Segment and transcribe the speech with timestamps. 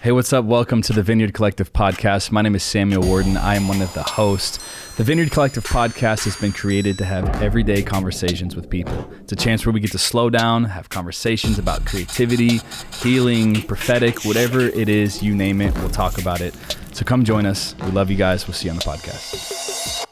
[0.00, 0.44] Hey, what's up?
[0.44, 2.30] Welcome to the Vineyard Collective podcast.
[2.30, 3.36] My name is Samuel Warden.
[3.36, 4.60] I am one of the hosts.
[4.94, 9.12] The Vineyard Collective podcast has been created to have everyday conversations with people.
[9.22, 12.60] It's a chance where we get to slow down, have conversations about creativity,
[13.02, 16.54] healing, prophetic, whatever it is, you name it, we'll talk about it.
[16.92, 17.74] So come join us.
[17.80, 18.46] We love you guys.
[18.46, 20.07] We'll see you on the podcast.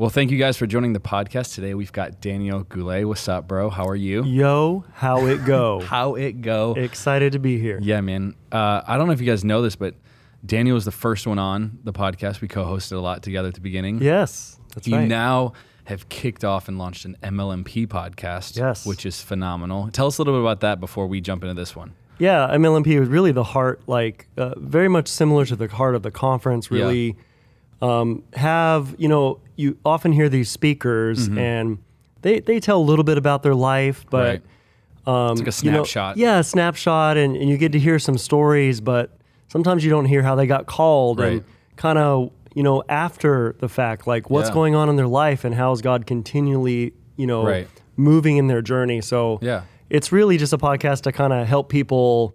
[0.00, 1.74] Well, thank you guys for joining the podcast today.
[1.74, 3.06] We've got Daniel Goulet.
[3.06, 3.68] What's up, bro?
[3.68, 4.24] How are you?
[4.24, 5.80] Yo, how it go?
[5.84, 6.72] How it go?
[6.72, 7.78] Excited to be here.
[7.82, 8.34] Yeah, man.
[8.50, 9.94] Uh, I don't know if you guys know this, but
[10.46, 12.40] Daniel was the first one on the podcast.
[12.40, 14.00] We co-hosted a lot together at the beginning.
[14.00, 15.06] Yes, that's you right.
[15.06, 15.52] now
[15.84, 18.86] have kicked off and launched an MLMP podcast, Yes.
[18.86, 19.90] which is phenomenal.
[19.90, 21.92] Tell us a little bit about that before we jump into this one.
[22.18, 26.02] yeah, MLMP was really the heart, like uh, very much similar to the heart of
[26.02, 26.70] the conference.
[26.70, 26.78] Yeah.
[26.78, 27.16] Really,
[27.82, 31.38] um, have you know you often hear these speakers Mm-hmm.
[31.38, 31.78] and
[32.22, 34.42] they they tell a little bit about their life, but
[35.06, 36.16] um, It's like a you know- snapshot.
[36.16, 39.16] yeah, a snapshot, and, and you get to hear some stories, but
[39.48, 41.32] sometimes you don't hear how they got called Right.
[41.32, 41.44] and
[41.76, 44.54] kind of you know after the fact, like what's Yeah.
[44.54, 47.68] going on in their life and how is God continually you know Right.
[47.96, 49.00] moving in their journey.
[49.00, 49.62] So Yeah.
[49.88, 52.34] it's really just a podcast to kind of help people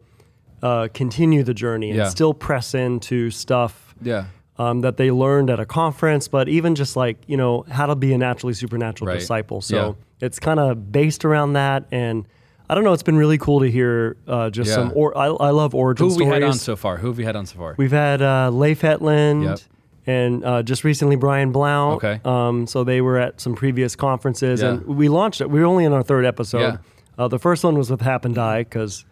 [0.63, 2.09] uh, continue the journey and Yeah.
[2.09, 4.25] still press into stuff Yeah.
[4.57, 7.95] Um, that they learned at a conference, but even just like you know how to
[7.95, 9.19] be a naturally supernatural Right.
[9.19, 9.59] disciple.
[9.61, 9.75] So
[10.21, 10.25] Yeah.
[10.27, 12.25] it's kind of based around that, and
[12.69, 12.93] I don't know.
[12.93, 14.75] It's been really cool to hear uh, just Yeah.
[14.75, 14.91] some.
[14.95, 16.41] Or I, I love origin Who have we stories.
[16.41, 16.95] had on so far?
[16.97, 17.75] Who have we had on so far?
[17.77, 19.59] We've had uh, Leif Hetland Yep.
[20.07, 21.97] and uh, just recently Brian Blount.
[22.03, 22.21] Okay.
[22.23, 24.69] Um, so they were at some previous conferences, Yeah.
[24.69, 25.49] and we launched it.
[25.49, 26.59] We were only in our third episode.
[26.61, 26.77] Yeah.
[27.17, 29.03] Uh, the first one was with Hap and Di because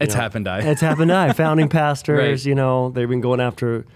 [0.00, 0.58] it's know, happened, I.
[0.60, 2.18] it's Hap and Di, founding pastors.
[2.42, 2.46] Right.
[2.46, 3.86] You know, they've been going after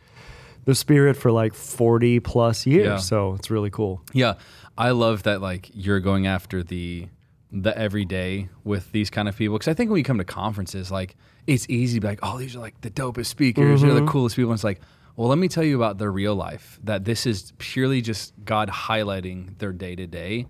[0.66, 2.86] the spirit for like forty plus years.
[2.86, 2.96] Yeah.
[2.98, 4.02] So it's really cool.
[4.12, 4.34] Yeah,
[4.76, 5.40] I love that.
[5.40, 7.08] Like you're going after the
[7.50, 10.90] the everyday with these kind of people because I think when you come to conferences,
[10.90, 14.04] like it's easy to be like, oh, these are like the dopest speakers, they're Mm-hmm.
[14.04, 14.50] the coolest people.
[14.50, 14.80] And it's like,
[15.14, 16.78] well, let me tell you about their real life.
[16.84, 20.46] That this is purely just God highlighting their day to day.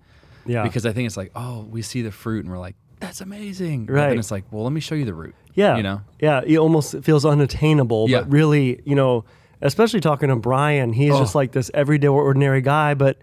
[0.47, 0.63] Yeah.
[0.63, 3.85] Because I think it's like, oh, we see the fruit and we're like, that's amazing.
[3.85, 4.17] Right.
[4.17, 5.35] it's like, well, let me show you the root.
[5.53, 5.77] Yeah.
[5.77, 6.01] You know.
[6.19, 6.41] Yeah.
[6.45, 8.21] It almost feels unattainable, Yeah.
[8.21, 9.23] but really, you know,
[9.61, 11.19] especially talking to Brian, he's Oh.
[11.19, 13.17] just like this everyday ordinary guy, but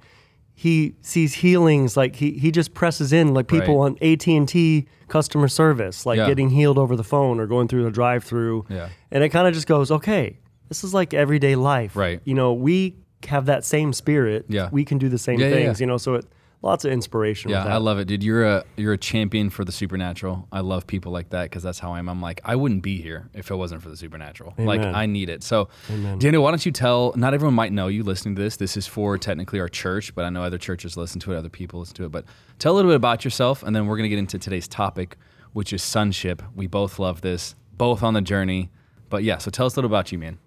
[0.57, 3.87] he sees healings like he he just presses in like people Right.
[3.87, 6.27] on AT&T customer service like Yeah.
[6.29, 8.65] getting healed over the phone or going through the drive-through.
[8.71, 8.89] Yeah.
[9.11, 12.21] And it kind of just goes, "Okay, this is like everyday life." Right.
[12.25, 12.97] You know, we
[13.27, 14.45] have that same spirit.
[14.49, 14.69] Yeah.
[14.71, 16.27] We can do the same Yeah, things, you know, so it
[16.65, 17.73] lots of inspiration Yeah, with that.
[17.75, 18.23] I love it, dude.
[18.23, 20.49] You're a you're a champion for the supernatural.
[20.51, 22.09] I love people like that because that's how I am.
[22.09, 24.55] I'm like, I wouldn't be here if it wasn't for the supernatural.
[24.59, 25.43] Like, I need it.
[25.45, 26.19] So, Amen.
[26.19, 27.13] Daniel, why don't you tell?
[27.17, 28.57] Not everyone might know you listening to this.
[28.57, 31.49] This is for technically our church, but I know other churches listen to it, other
[31.49, 32.13] people listen to it.
[32.13, 32.25] But
[32.59, 35.17] tell a little bit about yourself, and then we're gonna get into today's topic,
[35.53, 36.43] which is sonship.
[36.57, 38.71] We both love this, both on the journey.
[39.11, 40.39] But yeah, so tell us a little about you, man,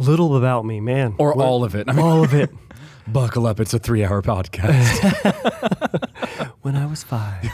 [0.00, 1.14] Little about me, man.
[1.18, 1.86] or all of it.
[1.86, 2.50] I mean, all of it.
[3.06, 3.60] buckle up.
[3.60, 4.96] It's a three-hour podcast.
[6.62, 7.50] when I was 5.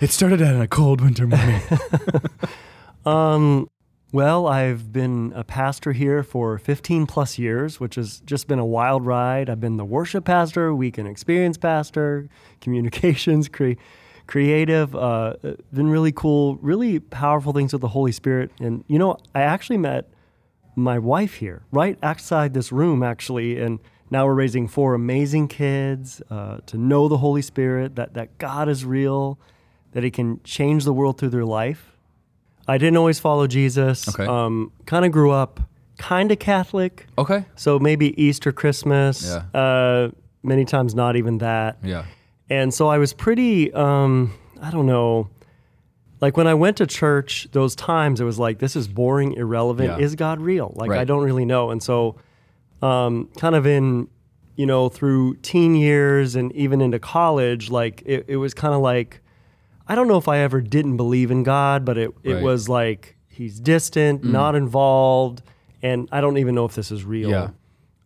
[0.00, 1.60] it started out on a cold winter morning.
[3.04, 3.68] Um,
[4.12, 8.64] well, I've been a pastor here for 15 plus years, which has just been a
[8.66, 9.50] wild ride.
[9.50, 12.28] I've been the worship pastor, weekend experience pastor,
[12.60, 13.72] communications, cre-
[14.28, 14.94] creative.
[14.94, 15.34] Uh,
[15.72, 18.52] been really cool, really powerful things with the Holy Spirit.
[18.60, 20.08] And, you know, I actually met
[20.78, 23.60] my wife here, right outside this room, actually.
[23.60, 23.78] And
[24.10, 28.68] now we're raising four amazing kids uh, to know the Holy Spirit, that, that God
[28.68, 29.38] is real,
[29.92, 31.92] that He can change the world through their life.
[32.66, 34.08] I didn't always follow Jesus.
[34.08, 34.26] Okay.
[34.26, 35.60] Um, kind of grew up
[35.96, 37.06] kind of Catholic.
[37.18, 37.44] okay.
[37.56, 39.24] So maybe Easter, Christmas.
[39.26, 39.60] Yeah.
[39.60, 40.10] Uh,
[40.42, 41.78] many times not even that.
[41.82, 42.04] Yeah.
[42.48, 45.28] And so I was pretty, um, I don't know,
[46.20, 49.98] like when I went to church those times, it was like, this is boring, irrelevant.
[49.98, 50.04] Yeah.
[50.04, 50.72] Is God real?
[50.74, 51.70] Like, I don't really know.
[51.70, 52.16] And so,
[52.82, 54.08] um, kind of in,
[54.56, 58.80] you know, through teen years and even into college, like, it, it was kind of
[58.80, 59.20] like,
[59.86, 62.42] I don't know if I ever didn't believe in God, but it, it Right.
[62.42, 65.42] was like, he's distant, not involved.
[65.82, 67.30] And I don't even know if this is real.
[67.30, 67.50] Yeah.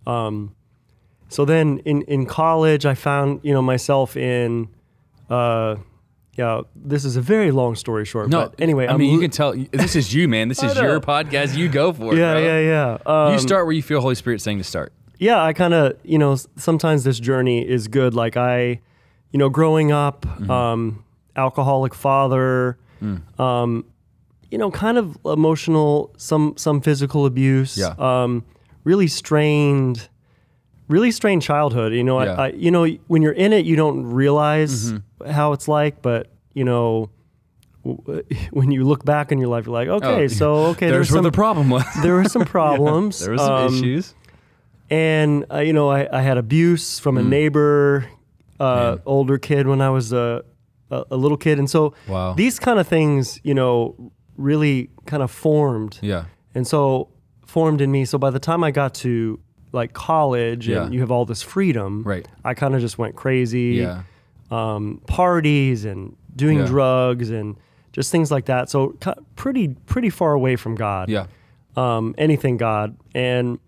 [0.06, 0.54] Um,
[1.30, 4.68] So then in, in college, I found, you know, myself in,
[5.30, 5.76] uh,
[6.36, 8.28] yeah, this is a very long story short.
[8.30, 10.48] No, but anyway, I I'm mean, you can tell this is you, man.
[10.48, 11.56] This is your podcast.
[11.56, 12.18] You go for it.
[12.18, 12.42] yeah, bro.
[12.42, 12.98] yeah, yeah.
[13.26, 14.92] Um, You start where you feel Holy Spirit saying to start.
[15.18, 18.14] yeah, I kind of, you know, sometimes this journey is good.
[18.14, 18.80] Like I,
[19.30, 20.50] you know, growing up, Mm-hmm.
[20.50, 21.04] um,
[21.36, 23.40] alcoholic father, Mm.
[23.40, 23.84] um,
[24.50, 27.76] you know, kind of emotional, some some physical abuse.
[27.76, 27.94] Yeah.
[27.98, 28.44] Um,
[28.84, 30.08] really strained,
[30.88, 31.92] really strange childhood.
[31.92, 32.34] You know, Yeah.
[32.34, 35.30] I, I, you know, when you're in it, you don't realize Mm-hmm.
[35.30, 37.10] how it's like, but you know,
[37.84, 41.10] w- when you look back in your life, you're like, okay, Oh, so okay, There's
[41.10, 41.84] where some, the problem was.
[42.02, 43.20] there were some problems.
[43.20, 44.14] there were some um, issues.
[44.90, 47.28] and uh, you know, I, I had abuse from a Mm.
[47.28, 48.06] neighbor,
[48.60, 50.44] uh, older kid when I was a,
[50.90, 52.34] a a little kid, and so Wow.
[52.34, 56.24] these kind of things, you know, really kind of formed, yeah.
[56.54, 57.08] and so
[57.46, 58.04] formed in me.
[58.04, 59.40] So by the time I got to
[59.72, 60.84] like college, Yeah.
[60.84, 62.26] and you have all this freedom, Right.
[62.44, 63.76] I kind of just went crazy.
[63.80, 64.02] Yeah.
[64.50, 66.66] um, parties and doing Yeah.
[66.66, 67.56] drugs and
[67.92, 68.68] just things like that.
[68.68, 68.94] So
[69.34, 71.08] pretty pretty far away from God.
[71.08, 71.26] Yeah.
[71.76, 72.94] Um, anything God.
[73.14, 73.58] And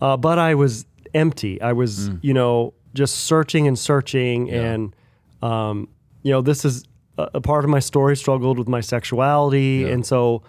[0.00, 1.60] uh, but I was empty.
[1.60, 4.52] I was you know just searching and searching Mm.
[4.52, 4.62] Yeah.
[4.72, 4.96] and
[5.42, 5.88] um,
[6.22, 6.84] you know this is
[7.18, 8.16] a, a part of my story.
[8.16, 9.88] Struggled with my sexuality Yeah.
[9.94, 10.42] and so.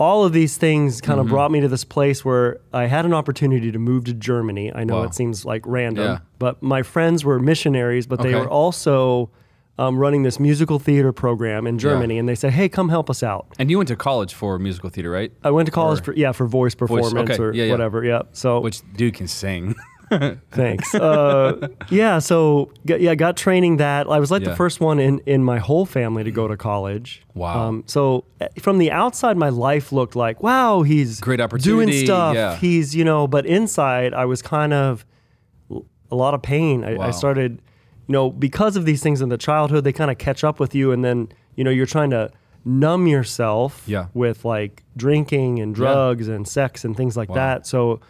[0.00, 1.30] All of these things kind of Mhm.
[1.30, 4.72] brought me to this place where I had an opportunity to move to Germany.
[4.74, 5.02] I know Wow.
[5.04, 6.18] it seems like random, Yeah.
[6.38, 9.28] but my friends were missionaries, but they were also
[9.78, 13.22] um, running this musical theater program in Germany, and they said, "Hey, come help us
[13.22, 15.32] out." And you went to college for musical theater, right?
[15.42, 17.42] I went to college Or- for yeah for voice performance okay.
[17.42, 17.70] or Yeah, yeah.
[17.70, 18.04] whatever.
[18.04, 18.22] Yeah.
[18.32, 19.74] So Which dude can sing.
[20.50, 20.94] thanks.
[20.94, 22.18] Uh, yeah.
[22.18, 24.08] So got, yeah, got training that.
[24.08, 24.50] I was like Yeah.
[24.50, 27.22] the first one in in my whole family to go to college.
[27.34, 27.68] Wow.
[27.68, 32.04] Um, so uh, from the outside, my life looked like wow, he's Great opportunity, doing
[32.06, 32.34] stuff.
[32.34, 32.56] yeah.
[32.56, 35.04] He's you know, but inside, I was kind of
[36.10, 36.84] a lot of pain.
[36.84, 37.06] I, Wow.
[37.06, 37.62] I started,
[38.08, 40.74] you know, because of these things in the childhood, they kind of catch up with
[40.74, 42.30] you, and then you know you're trying to
[42.64, 44.06] numb yourself Yeah.
[44.12, 47.34] with like drinking and drugs and sex and things like Wow.
[47.36, 47.66] that.
[47.66, 48.00] So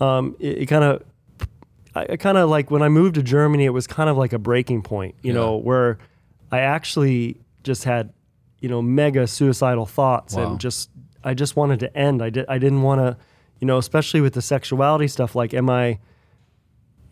[0.00, 1.02] um, it, it kind of,
[1.94, 4.32] I, I kind of like when I moved to Germany, it was kind of like
[4.32, 5.40] a breaking point, you Yeah.
[5.40, 5.98] know, where
[6.52, 8.12] I actually just had,
[8.60, 10.52] you know, mega suicidal thoughts Wow.
[10.52, 10.90] and just
[11.22, 12.22] I just wanted to end.
[12.22, 13.16] I did I didn't want to,
[13.60, 15.34] you know, especially with the sexuality stuff.
[15.34, 15.98] Like, am I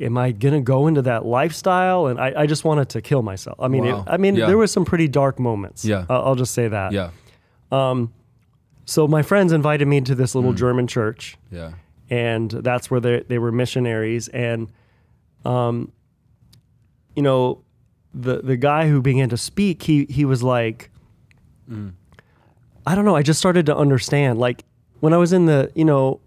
[0.00, 2.06] am I gonna go into that lifestyle?
[2.08, 3.56] And I, I just wanted to kill myself.
[3.60, 4.46] I mean, it, I mean, Yeah.
[4.46, 5.84] there was some pretty dark moments.
[5.84, 6.06] Yeah.
[6.10, 6.92] I'll, I'll just say that.
[6.92, 7.10] yeah.
[7.70, 8.12] Um,
[8.84, 11.72] So my friends invited me to this little German church, Yeah.
[12.12, 14.28] And that's where they they were missionaries.
[14.28, 14.70] And,
[15.44, 15.90] um,
[17.16, 17.62] you know,
[18.14, 20.90] the the guy who began to speak, he he was like,
[21.70, 21.92] Mm.
[22.86, 23.14] I don't know.
[23.16, 24.38] I just started to understand.
[24.40, 24.64] Like
[25.00, 26.20] when I was in the, you know,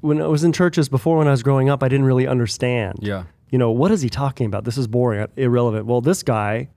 [0.00, 3.00] when I was in churches before when I was growing up, I didn't really understand.
[3.02, 3.24] Yeah.
[3.50, 4.64] You know, what is he talking about?
[4.64, 5.86] This is boring, irrelevant.
[5.86, 6.68] Well, this guy,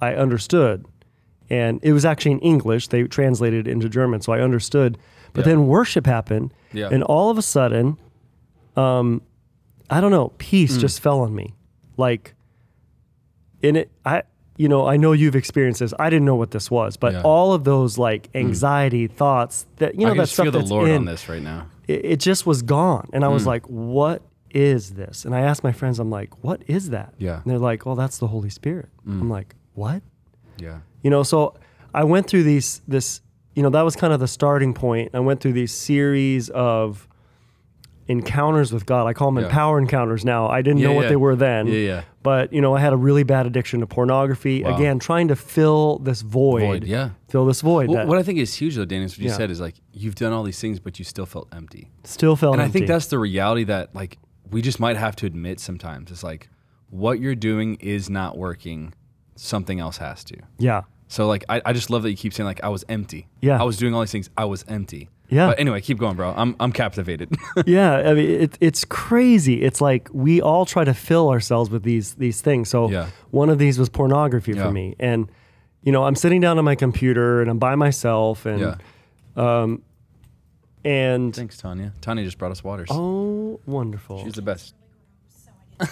[0.00, 0.86] I understood.
[1.50, 2.88] And it was actually in English.
[2.88, 4.96] They translated it into German, so I understood.
[5.34, 5.52] But Yeah.
[5.52, 6.88] then worship happened, Yeah.
[6.90, 7.98] and all of a sudden,
[8.78, 9.22] um,
[9.90, 10.80] I don't know, peace Mm.
[10.80, 11.54] just fell on me.
[11.96, 12.34] Like,
[13.62, 14.22] in it, I,
[14.56, 15.94] you know, I know you've experienced this.
[15.98, 17.22] I didn't know what this was, but Yeah.
[17.22, 20.70] all of those like anxiety thoughts that you know I that stuff feel the that's
[20.70, 21.66] Lord in, on this right now.
[21.86, 23.08] it, it just was gone.
[23.12, 23.46] And I was Mm.
[23.46, 25.24] like, what is this?
[25.24, 27.14] And I asked my friends, I'm like, what is that?
[27.18, 27.36] Yeah.
[27.42, 28.88] And they're like, well, that's the Holy Spirit.
[29.06, 29.20] Mm.
[29.22, 30.02] I'm like, what?
[30.58, 30.78] Yeah.
[31.02, 31.54] You know, so
[31.94, 33.20] I went through these, this,
[33.54, 35.10] you know, that was kind of the starting point.
[35.14, 37.07] I went through these series of
[38.08, 39.06] encounters with God.
[39.06, 39.48] I call them Yeah.
[39.48, 40.48] empower encounters now.
[40.48, 41.08] I didn't Yeah, know what yeah.
[41.10, 41.66] they were then.
[41.66, 41.72] Yeah.
[41.74, 42.02] Yeah.
[42.22, 44.62] But, you know, I had a really bad addiction to pornography.
[44.64, 44.74] Wow.
[44.76, 46.60] Again, trying to fill this void.
[46.62, 46.84] Void.
[46.84, 47.10] Yeah.
[47.28, 47.88] Fill this void.
[47.90, 50.14] Well, what I think is huge though, Dan, is what you said is like you've
[50.14, 51.90] done all these things, but you still felt empty.
[52.04, 52.62] still felt empty.
[52.64, 54.18] and I think that's the reality that like
[54.50, 56.10] we just might have to admit sometimes.
[56.10, 56.48] It's like
[56.90, 58.94] what you're doing is not working.
[59.36, 60.36] Something else has to.
[60.58, 60.82] yeah.
[61.10, 63.28] So like I, I just love that you keep saying like I was empty.
[63.40, 63.58] Yeah.
[63.60, 64.28] I was doing all these things.
[64.36, 65.08] I was empty.
[65.30, 65.48] Yeah.
[65.48, 66.32] But anyway, keep going, bro.
[66.36, 67.34] I'm I'm captivated.
[67.66, 69.62] yeah, I mean, it, it's crazy.
[69.62, 72.68] It's like we all try to fill ourselves with these these things.
[72.70, 73.08] So Yeah.
[73.30, 74.64] one of these was pornography Yeah.
[74.64, 75.30] for me, and
[75.82, 78.74] you know, I'm sitting down on my computer and I'm by myself, and yeah.
[79.36, 79.82] um,
[80.84, 81.92] and Thanks, Tanya.
[82.00, 82.88] Tanya just brought us waters.
[82.90, 84.74] oh, wonderful, She's the best.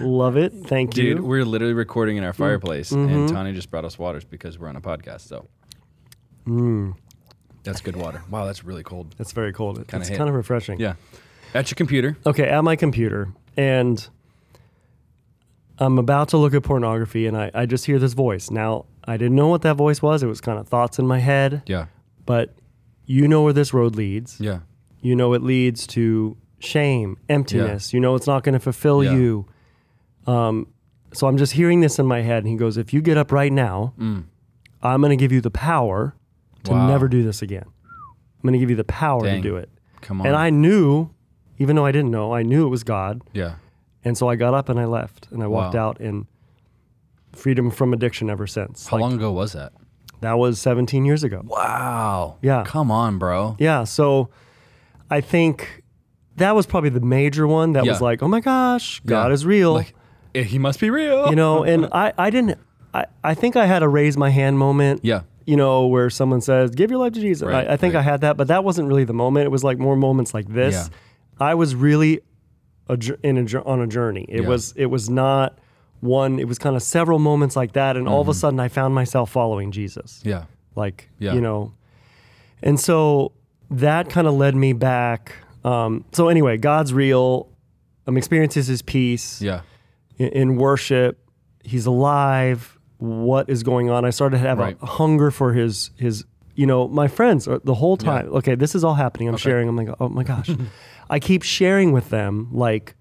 [0.00, 0.52] love it.
[0.66, 1.16] Thank Dude, you.
[1.16, 1.26] Mm.
[1.26, 3.12] we're literally recording in our fireplace, Mhm.
[3.14, 5.22] and Tanya just brought us waters because we're on a podcast.
[5.22, 5.46] So
[6.46, 6.94] Mm,
[7.64, 8.22] that's good water.
[8.30, 9.14] Wow, that's really cold.
[9.18, 9.76] that's very cold.
[9.88, 10.16] Kinda it's hit.
[10.18, 10.78] kind of refreshing.
[10.78, 10.94] Yeah.
[11.54, 12.16] At your computer.
[12.26, 14.06] Okay, at my computer, and
[15.78, 18.50] I'm about to look at pornography, and I, I just hear this voice.
[18.50, 20.22] Now, I didn't know what that voice was.
[20.22, 21.62] It was kind of thoughts in my head.
[21.66, 21.86] Yeah.
[22.26, 22.54] but
[23.06, 24.40] you know where this road leads.
[24.40, 24.60] Yeah.
[25.02, 27.92] You know it leads to shame, emptiness.
[27.92, 29.12] You know it's not going to fulfill Yeah.
[29.14, 29.46] you.
[30.26, 30.68] Um,
[31.12, 33.30] so I'm just hearing this in my head, and he goes, "If you get up
[33.30, 34.24] right now, Mm.
[34.82, 36.14] I'm going to give you the power
[36.64, 36.86] to Wow.
[36.88, 37.64] never do this again.
[37.66, 39.42] I'm going to give you the power Dang.
[39.42, 39.68] to do it."
[40.02, 40.26] Come on.
[40.26, 41.10] And I knew,
[41.58, 43.22] even though I didn't know, I knew it was God.
[43.32, 43.54] yeah.
[44.06, 45.88] And so I got up and I left, and I walked Wow.
[45.88, 46.26] out in
[47.32, 48.86] freedom from addiction ever since.
[48.86, 49.72] How Like, long ago was that?
[50.20, 51.42] That was 17 years ago.
[51.44, 52.36] Wow.
[52.42, 52.64] Yeah.
[52.66, 53.56] Come on, bro.
[53.58, 54.28] Yeah, so
[55.10, 55.82] I think
[56.36, 59.32] that was probably the major one that was like, oh my gosh, God Yeah.
[59.34, 59.72] is real.
[59.74, 59.94] Like,
[60.34, 61.28] eh, he must be real.
[61.30, 62.58] you know, and I, I didn't
[62.92, 65.00] I, I think I had a raise my hand moment.
[65.02, 65.22] Yeah.
[65.46, 67.46] You know, where someone says, give your life to Jesus.
[67.46, 68.00] Right, I, I think right.
[68.00, 69.44] I had that, but that wasn't really the moment.
[69.44, 70.74] It was like more moments like this.
[70.74, 71.46] Yeah.
[71.46, 72.20] I was really
[72.88, 74.24] a, in a, on a journey.
[74.28, 74.48] It Yeah.
[74.48, 75.58] was it was not
[76.00, 76.38] one.
[76.38, 78.30] It was kind of several moments like that, and all Mm-hmm.
[78.30, 80.22] of a sudden I found myself following Jesus.
[80.24, 80.44] Yeah.
[80.76, 81.34] Like Yeah.
[81.34, 81.72] you know,
[82.62, 83.32] and so
[83.70, 85.34] that kind of led me back.
[85.64, 87.48] Um, so anyway, God's real.
[88.06, 89.60] I'm experiencing His peace Yeah.
[90.18, 91.18] in, in worship.
[91.64, 92.73] He's alive.
[93.04, 94.04] What is going on?
[94.04, 94.76] I started to have Right.
[94.80, 96.24] a hunger for his his.
[96.56, 98.04] You know, my friends are the whole Yeah.
[98.22, 98.28] time.
[98.32, 99.28] Okay, this is all happening.
[99.28, 99.42] I'm Okay.
[99.42, 99.68] sharing.
[99.68, 100.48] I'm like, oh my gosh.
[101.10, 102.94] I keep sharing with them like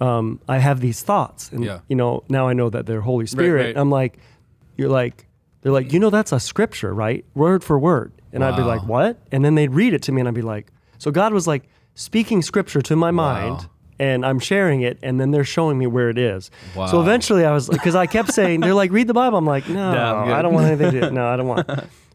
[0.00, 1.78] um, I have these thoughts, and Yeah.
[1.88, 3.66] you know now I know that they're Holy Spirit.
[3.66, 3.76] right.
[3.78, 4.18] I'm like,
[4.76, 5.26] you're like,
[5.62, 7.24] they're like, you know that's a scripture, right?
[7.34, 8.12] Word for word.
[8.32, 9.16] And I'd be like, what?
[9.32, 11.64] And then they'd read it to me, and I'd be like, so God was like
[11.94, 13.12] speaking scripture to my Wow.
[13.32, 13.68] mind.
[13.98, 16.50] And I'm sharing it, and then they're showing me where it is.
[16.74, 16.86] Wow.
[16.86, 19.68] So eventually, I was because I kept saying they're like, "Read the Bible." I'm like,
[19.70, 20.32] "No, Yeah, I'm.
[20.32, 21.10] I don't want anything to do.
[21.14, 21.66] No, I don't want."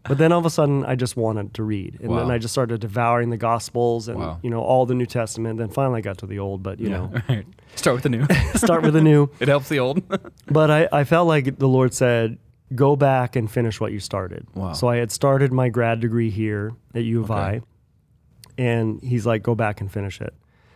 [0.08, 2.54] But then all of a sudden, I just wanted to read, and then I just
[2.54, 4.40] started devouring the Gospels and Wow.
[4.44, 5.58] you know all the New Testament.
[5.60, 7.46] Then finally, I got to the Old, but you know, Right.
[7.76, 8.26] Start with the new.
[8.56, 9.30] start with the New.
[9.40, 10.04] it helps the old.
[10.48, 12.38] But I, I felt like the Lord said,
[12.76, 14.74] "Go back and finish what you started." Wow.
[14.74, 17.40] So I had started my grad degree here at U of Okay.
[17.40, 17.62] I,
[18.58, 20.34] and He's like, "Go back and finish it."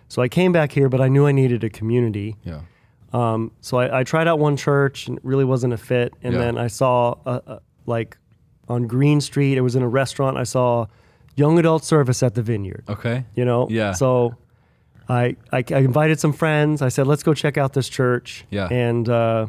[0.08, 2.36] So I came back here, but I knew I needed a community.
[2.44, 2.62] yeah.
[3.14, 6.14] Um, so I, I tried out one church and it really wasn't a fit.
[6.22, 6.40] And Yeah.
[6.40, 8.18] then I saw, uh, uh, like,
[8.68, 10.36] on Green Street, it was in a restaurant.
[10.38, 10.88] I saw
[11.36, 12.84] young adult service at the Vineyard.
[12.90, 13.24] Okay.
[13.36, 13.94] You know, Yeah.
[13.94, 14.36] So
[15.08, 16.82] I, I I invited some friends.
[16.82, 18.44] I said, let's go check out this church.
[18.50, 18.68] Yeah.
[18.70, 19.48] And uh,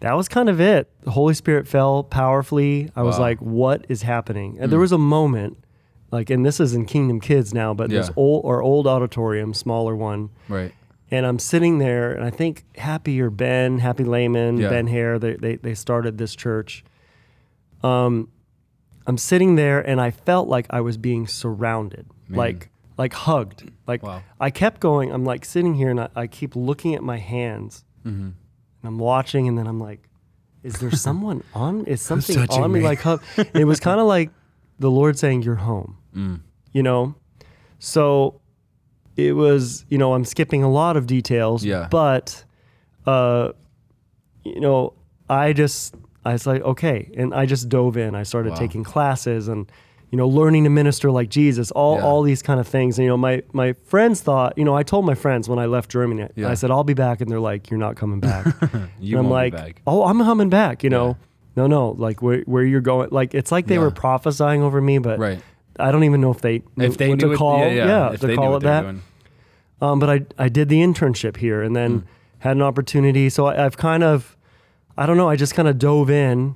[0.00, 0.88] that was kind of it.
[1.02, 2.90] The Holy Spirit fell powerfully.
[2.96, 4.56] I was like, what is happening?
[4.60, 5.58] And there was a moment,
[6.10, 8.12] like, and this is in Kingdom Kids now, but this Yeah.
[8.16, 10.72] old or old auditorium, smaller one Right.
[11.10, 14.70] and I'm sitting there, and I think Happy or Ben, Happy Leman, Yeah.
[14.70, 16.84] Ben Hare, they, they they started this church.
[17.82, 18.28] Um,
[19.06, 22.38] I'm sitting there, and I felt like I was being surrounded, Man.
[22.38, 23.70] like like hugged.
[23.86, 24.22] Like Wow.
[24.40, 25.12] I kept going.
[25.12, 28.20] I'm like sitting here, and I, I keep looking at my hands, Mm-hmm.
[28.22, 28.34] and
[28.84, 30.08] I'm watching, and then I'm like,
[30.62, 31.84] is there someone on?
[31.86, 32.80] Is something on me?
[32.80, 32.84] me?
[32.84, 33.22] Like hug.
[33.54, 34.30] It was kind of like
[34.78, 36.40] the Lord saying, "You're home." Mm.
[36.72, 37.14] you know
[37.78, 38.40] so
[39.16, 41.86] it was you know i'm skipping a lot of details Yeah.
[41.90, 42.44] but
[43.06, 43.52] uh
[44.44, 44.94] you know
[45.28, 45.94] i just
[46.24, 48.56] i was like okay and i just dove in i started Wow.
[48.58, 49.70] taking classes and
[50.10, 52.04] you know learning to minister like jesus all Yeah.
[52.04, 54.82] all these kind of things and you know my my friends thought you know i
[54.82, 56.48] told my friends when i left germany Yeah.
[56.48, 58.46] i said i'll be back and they're like you're not coming back
[59.00, 60.82] You and I'm won't like, oh, I'm coming back.
[60.82, 61.16] You know.
[61.58, 63.08] No, no, like where where you're going.
[63.10, 63.80] Like it's like they Yeah.
[63.80, 65.40] were prophesying over me, but Right.
[65.78, 67.60] I don't even know if they knew If they what knew to it, call.
[67.60, 68.12] yeah, yeah.
[68.12, 68.82] if to they knew call what it they were that.
[68.82, 69.02] doing.
[69.80, 72.04] Um, but I I did the internship here and then Mm.
[72.38, 73.28] had an opportunity.
[73.28, 74.36] So I, I've kind of,
[74.96, 76.54] I don't know, I just kind of dove in.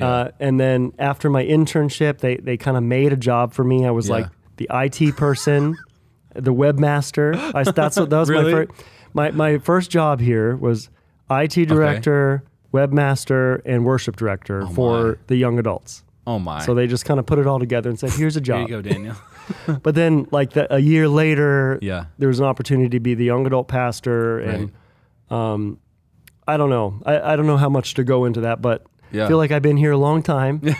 [0.00, 3.84] Uh, and then after my internship, they they kind of made a job for me.
[3.84, 4.14] I was Yeah.
[4.16, 4.26] like
[4.56, 5.76] the IT person,
[6.34, 7.34] the webmaster.
[7.54, 8.44] I, that's what that was Really?
[8.52, 8.70] my first.
[9.14, 10.88] My my first job here was
[11.30, 16.04] IT director, webmaster, and worship director Oh, for the young adults.
[16.26, 16.60] Oh my.
[16.64, 18.68] So they just kind of put it all together and said, "Here's a Here job."
[18.68, 19.16] you go, Daniel.
[19.82, 22.06] But then, like the, a year later, yeah.
[22.18, 24.72] there was an opportunity to be the young adult pastor, and
[25.30, 25.78] um,
[26.46, 27.00] I don't know.
[27.06, 29.24] I, I don't know how much to go into that, but Yeah.
[29.24, 30.60] I feel like I've been here a long time.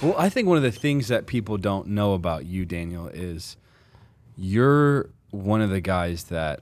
[0.00, 3.56] Well, I think one of the things that people don't know about you, Daniel, is
[4.36, 6.60] you're one of the guys that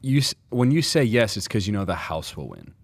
[0.00, 2.74] you when you say yes, it's because you know the house will win.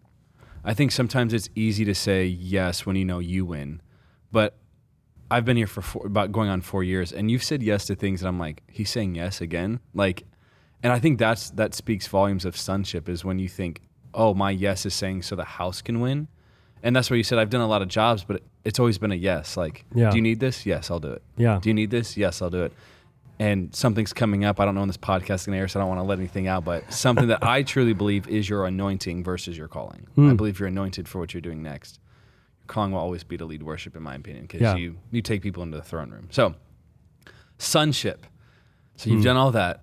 [0.64, 3.82] I think sometimes it's easy to say yes when you know you win,
[4.32, 4.56] but
[5.30, 7.94] I've been here for four, about going on four years, and you've said yes to
[7.94, 10.24] things that I'm like, he's saying yes again, like,
[10.82, 13.80] and I think that's that speaks volumes of sonship is when you think,
[14.12, 16.28] oh, my yes is saying so the house can win,
[16.82, 19.12] and that's where you said I've done a lot of jobs, but it's always been
[19.12, 19.56] a yes.
[19.56, 20.10] Like, Yeah.
[20.10, 20.64] do you need this?
[20.66, 21.22] Yes, I'll do it.
[21.36, 21.58] Yeah.
[21.60, 22.16] Do you need this?
[22.16, 22.72] Yes, I'll do it.
[23.38, 24.60] And something's coming up.
[24.60, 26.04] I don't know when this podcast is going to air, so I don't want to
[26.04, 26.64] let anything out.
[26.64, 30.06] But something that I truly believe is your anointing versus your calling.
[30.16, 30.36] I Hmm.
[30.36, 31.98] believe you're anointed for what you're doing next.
[32.60, 34.76] Your calling will always be to lead worship, in my opinion, because Yeah.
[34.76, 36.28] you you take people into the throne room.
[36.30, 36.54] So,
[37.58, 38.26] sonship.
[38.96, 39.16] So Hmm.
[39.16, 39.82] you've done all that.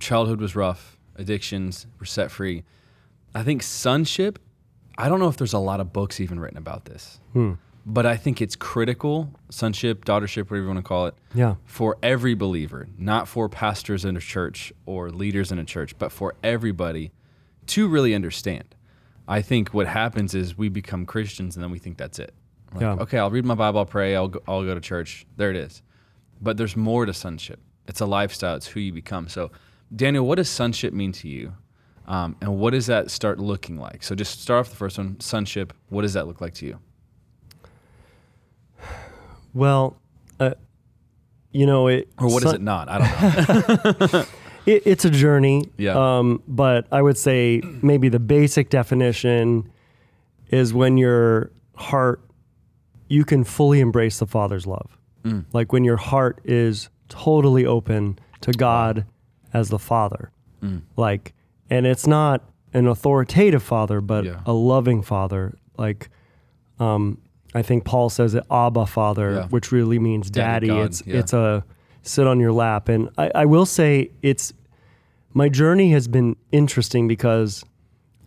[0.00, 0.96] Childhood was rough.
[1.16, 2.62] Addictions were set free.
[3.34, 4.38] I think sonship.
[4.96, 7.54] I don't know if there's a lot of books even written about this, Hmm.
[7.90, 9.30] But I think it's critical.
[9.50, 11.54] Sonship, daughtership, whatever you want to call it Yeah.
[11.64, 16.12] for every believer, not for pastors in a church or leaders in a church, but
[16.12, 17.12] for everybody
[17.68, 18.74] to really understand.
[19.26, 22.34] I think what happens is we become Christians and then we think that's it.
[22.72, 22.92] Like, Yeah.
[22.94, 25.26] okay, I'll read my Bible, I'll pray, I'll go, I'll go to church.
[25.38, 25.82] There it is.
[26.42, 27.58] But there's more to sonship.
[27.86, 28.56] It's a lifestyle.
[28.56, 29.28] It's who you become.
[29.28, 29.50] So,
[29.94, 31.54] Daniel, what does sonship mean to you?
[32.06, 34.02] Um, and what does that start looking like?
[34.02, 35.72] So just start off the first one, sonship.
[35.88, 36.78] What does that look like to you?
[39.58, 39.96] Well,
[40.38, 40.54] uh,
[41.50, 42.88] you know, it Or what is it not?
[42.88, 44.24] I don't know.
[44.66, 45.68] it, it's a journey.
[45.76, 46.18] Yeah.
[46.18, 49.68] Um, but I would say maybe the basic definition
[50.50, 52.20] is when your heart,
[53.08, 54.96] you can fully embrace the Father's love.
[55.24, 55.44] Mm.
[55.52, 59.06] Like when your heart is totally open to God
[59.52, 60.30] as the Father.
[60.62, 60.82] Mm.
[60.96, 61.34] Like,
[61.68, 64.40] and it's not an authoritative Father, but Yeah.
[64.46, 65.56] a loving Father.
[65.76, 66.10] Like,
[66.78, 67.18] um,
[67.58, 69.46] I think Paul says it, Abba Father, Yeah.
[69.48, 70.80] which really means Daddy daddy.
[70.80, 71.16] It's yeah.
[71.18, 71.64] it's a
[72.02, 74.52] sit on your lap, and I, I will say it's
[75.34, 77.64] my journey has been interesting because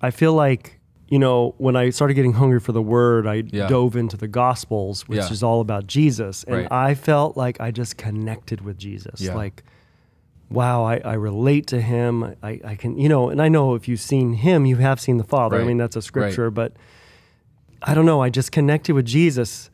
[0.02, 3.68] I feel like you know when I started getting hungry for the Word, I Yeah.
[3.68, 6.68] dove into the Gospels, which is all about Jesus, and Right.
[6.72, 9.64] I felt like I just connected with Jesus, like.
[10.50, 12.36] Wow, I, I relate to him.
[12.44, 15.16] I, I can, you know, and I know if you've seen him, you have seen
[15.16, 15.56] the Father.
[15.56, 15.64] Right.
[15.64, 16.74] I mean, that's a scripture, but
[17.84, 18.22] I don't know.
[18.22, 19.70] I just connected with Jesus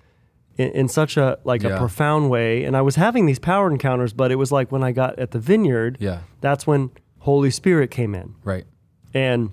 [0.57, 1.75] in, in such a like Yeah.
[1.75, 4.13] a profound way, and I was having these power encounters.
[4.13, 6.19] But it was like when I got at the vineyard, yeah.
[6.41, 8.65] that's when Holy Spirit came in, Right.
[9.13, 9.51] and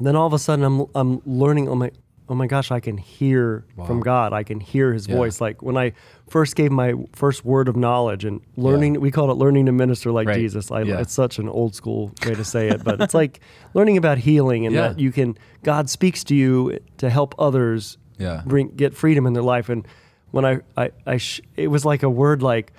[0.00, 1.68] then all of a sudden I'm I'm learning.
[1.68, 1.90] Oh my
[2.28, 4.32] oh my gosh, I can hear from God.
[4.32, 5.16] I can hear His Yeah.
[5.16, 5.40] voice.
[5.40, 5.92] Like when I
[6.28, 10.10] first gave my first word of knowledge and learning, we called it learning to minister
[10.12, 10.36] like Right.
[10.38, 10.70] Jesus.
[10.70, 11.00] I, Yeah.
[11.00, 13.40] It's such an old school way to say it, but it's like
[13.74, 14.88] learning about healing and Yeah.
[14.88, 18.42] that you can God speaks to you to help others Yeah.
[18.46, 19.68] bring get freedom in their life.
[19.68, 19.86] And
[20.30, 22.72] when I I, I sh- it was like a word like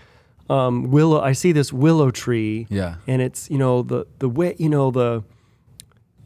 [0.49, 1.21] um, willow.
[1.21, 2.95] I see this willow tree, Yeah.
[3.07, 5.23] and it's you know the the way you know the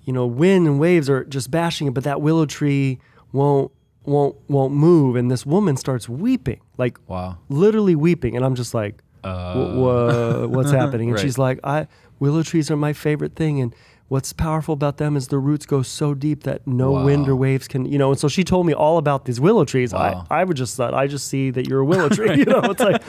[0.07, 2.97] you know wind and waves are just bashing it, but that willow tree
[3.31, 3.71] won't
[4.05, 7.37] won't won't move, and this woman starts weeping, like Wow.
[7.49, 11.09] literally weeping, and I'm just like, Uh, "Wh- wha- what's happening?
[11.09, 11.21] And Right.
[11.25, 11.87] she's like, I
[12.19, 13.75] willow trees are my favorite thing, and
[14.07, 17.67] what's powerful about them is the roots go so deep that no wind or waves
[17.67, 18.11] can, you know.
[18.11, 19.91] And so she told me all about these willow trees.
[19.93, 20.25] Wow.
[20.29, 22.61] I I would just thought I just see that you're a willow tree, you know.
[22.71, 23.01] It's like,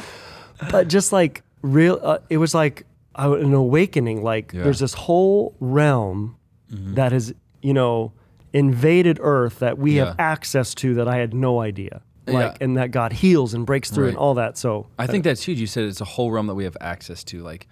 [0.73, 2.85] but just like real, uh, it was like
[3.17, 4.25] uh, an awakening.
[4.25, 4.64] Like Yeah.
[4.64, 6.35] there's this whole realm
[6.72, 6.94] Mm-hmm.
[6.94, 8.12] that has, you know,
[8.52, 12.02] invaded Earth that we have access to that I had no idea.
[12.26, 12.35] Yeah.
[12.35, 14.59] Like, and that God heals and breaks through and all that.
[14.59, 15.59] So I think that's huge.
[15.59, 17.42] You said it's a whole realm that we have access to.
[17.42, 17.66] Like,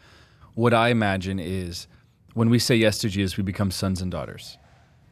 [0.54, 1.88] what I imagine is
[2.32, 4.56] when we say yes to Jesus, we become sons and daughters.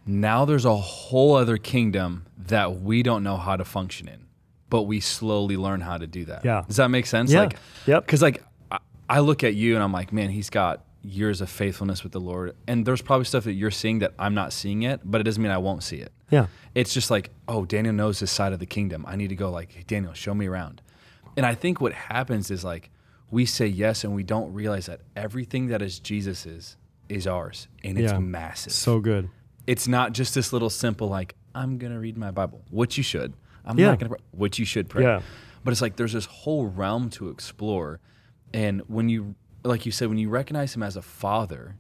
[0.07, 4.27] Now there's a whole other kingdom that we don't know how to function in,
[4.71, 6.45] but we slowly learn how to do that.
[6.45, 6.65] Yeah.
[6.67, 7.31] Does that make sense?
[7.31, 7.41] Yeah.
[7.41, 8.07] Like, Yep.
[8.07, 8.43] Because like
[9.09, 12.21] I look at you and I'm like, man, he's got years of faithfulness with the
[12.21, 15.25] Lord, and there's probably stuff that you're seeing that I'm not seeing yet, but it
[15.25, 16.47] doesn't mean I won't see it yeah.
[16.75, 19.05] it's just like, oh, Daniel knows this side of the kingdom.
[19.07, 20.83] I need to go like, hey, Daniel, show me around.
[21.37, 22.91] And I think what happens is like
[23.31, 26.77] we say yes and we don't realize that everything that is Jesus's
[27.09, 28.19] is ours and it's Yeah.
[28.19, 28.73] massive.
[28.73, 29.29] So good.
[29.67, 33.35] it's not just this little simple like I'm gonna read my Bible, which you should.
[33.65, 33.91] I'm Yeah.
[33.91, 35.05] not gonna, pray, which you should pray.
[35.05, 35.23] Yeah.
[35.65, 38.01] But it's like there's this whole realm to explore,
[38.53, 39.35] and when you,
[39.65, 41.77] like you said, when you recognize him as a father,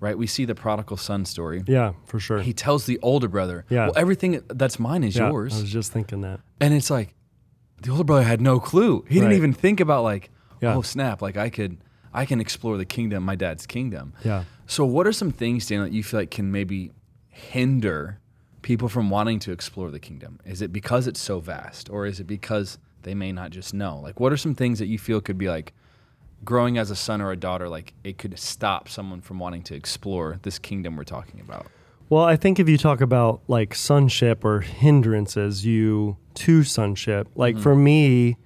[0.00, 0.16] right?
[0.16, 2.40] We see the prodigal son story Yeah, for sure.
[2.40, 3.86] he tells the older brother, Yeah.
[3.86, 6.40] "Well, everything that's mine is yeah, yours," I was just thinking that.
[6.60, 7.14] and it's like
[7.82, 9.04] the older brother had no clue.
[9.08, 10.74] He didn't even think about like, Yeah.
[10.76, 11.20] "Oh snap!
[11.22, 11.78] Like I could,
[12.12, 14.44] I can explore the kingdom, my dad's kingdom." Yeah.
[14.66, 16.92] So, what are some things, Daniel, that you feel like can maybe
[17.28, 18.20] hinder
[18.62, 20.38] people from wanting to explore the kingdom?
[20.44, 23.98] Is it because it's so vast, or is it because they may not just know?
[24.00, 25.74] Like, what are some things that you feel could be like
[26.44, 27.68] growing as a son or a daughter?
[27.68, 31.66] Like, it could stop someone from wanting to explore this kingdom we're talking about.
[32.10, 37.54] Well, I think if you talk about like sonship or hindrances, you to sonship, like
[37.54, 37.62] mm-hmm.
[37.62, 38.36] for me,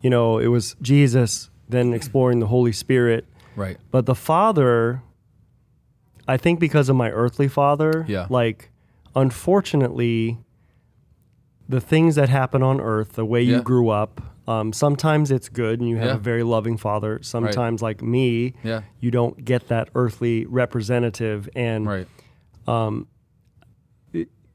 [0.00, 3.26] you know, it was Jesus, then exploring the Holy Spirit.
[3.56, 3.76] Right.
[3.90, 5.02] But the Father,
[6.26, 8.26] I think because of my earthly father, Yeah.
[8.30, 8.70] like
[9.14, 10.38] unfortunately,
[11.68, 15.80] the things that happen on earth, the way you grew up, um, sometimes it's good
[15.80, 16.14] and you have Yeah.
[16.14, 17.18] a very loving father.
[17.22, 18.82] Sometimes, like me, Yeah.
[19.00, 21.48] you don't get that earthly representative.
[21.54, 22.06] And Right.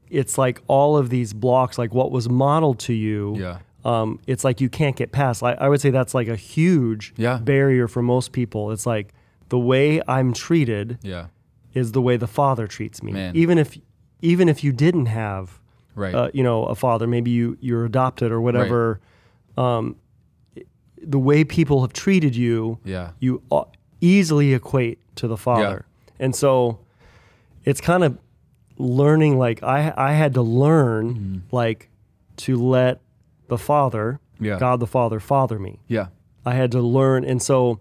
[0.10, 3.36] it's like all of these blocks, like what was modeled to you.
[3.38, 3.60] Yeah.
[3.86, 5.42] Um, it's like you can't get past.
[5.44, 7.38] I, I would say that's like a huge Yeah.
[7.38, 8.72] barrier for most people.
[8.72, 9.14] It's like
[9.50, 11.28] the way I'm treated Yeah.
[11.74, 13.12] is the way the father treats me.
[13.12, 13.36] Man.
[13.36, 13.78] Even if
[14.22, 15.62] even if you didn't have
[15.96, 16.14] Right.
[16.14, 19.00] uh, you know a father, maybe you you're adopted or whatever.
[19.60, 19.96] Um,
[21.02, 23.12] the way people have treated you, yeah.
[23.20, 23.42] you
[24.02, 25.86] easily equate to the father,
[26.20, 26.80] and so
[27.64, 28.18] it's kind of
[28.78, 29.38] learning.
[29.38, 31.90] Like I I had to learn like
[32.38, 33.02] to let
[33.48, 34.46] the father, Mm-hmm.
[34.46, 34.60] Yeah.
[34.60, 35.80] God the Father, father me.
[35.88, 36.08] Yeah.
[36.46, 37.80] I had to learn, and so,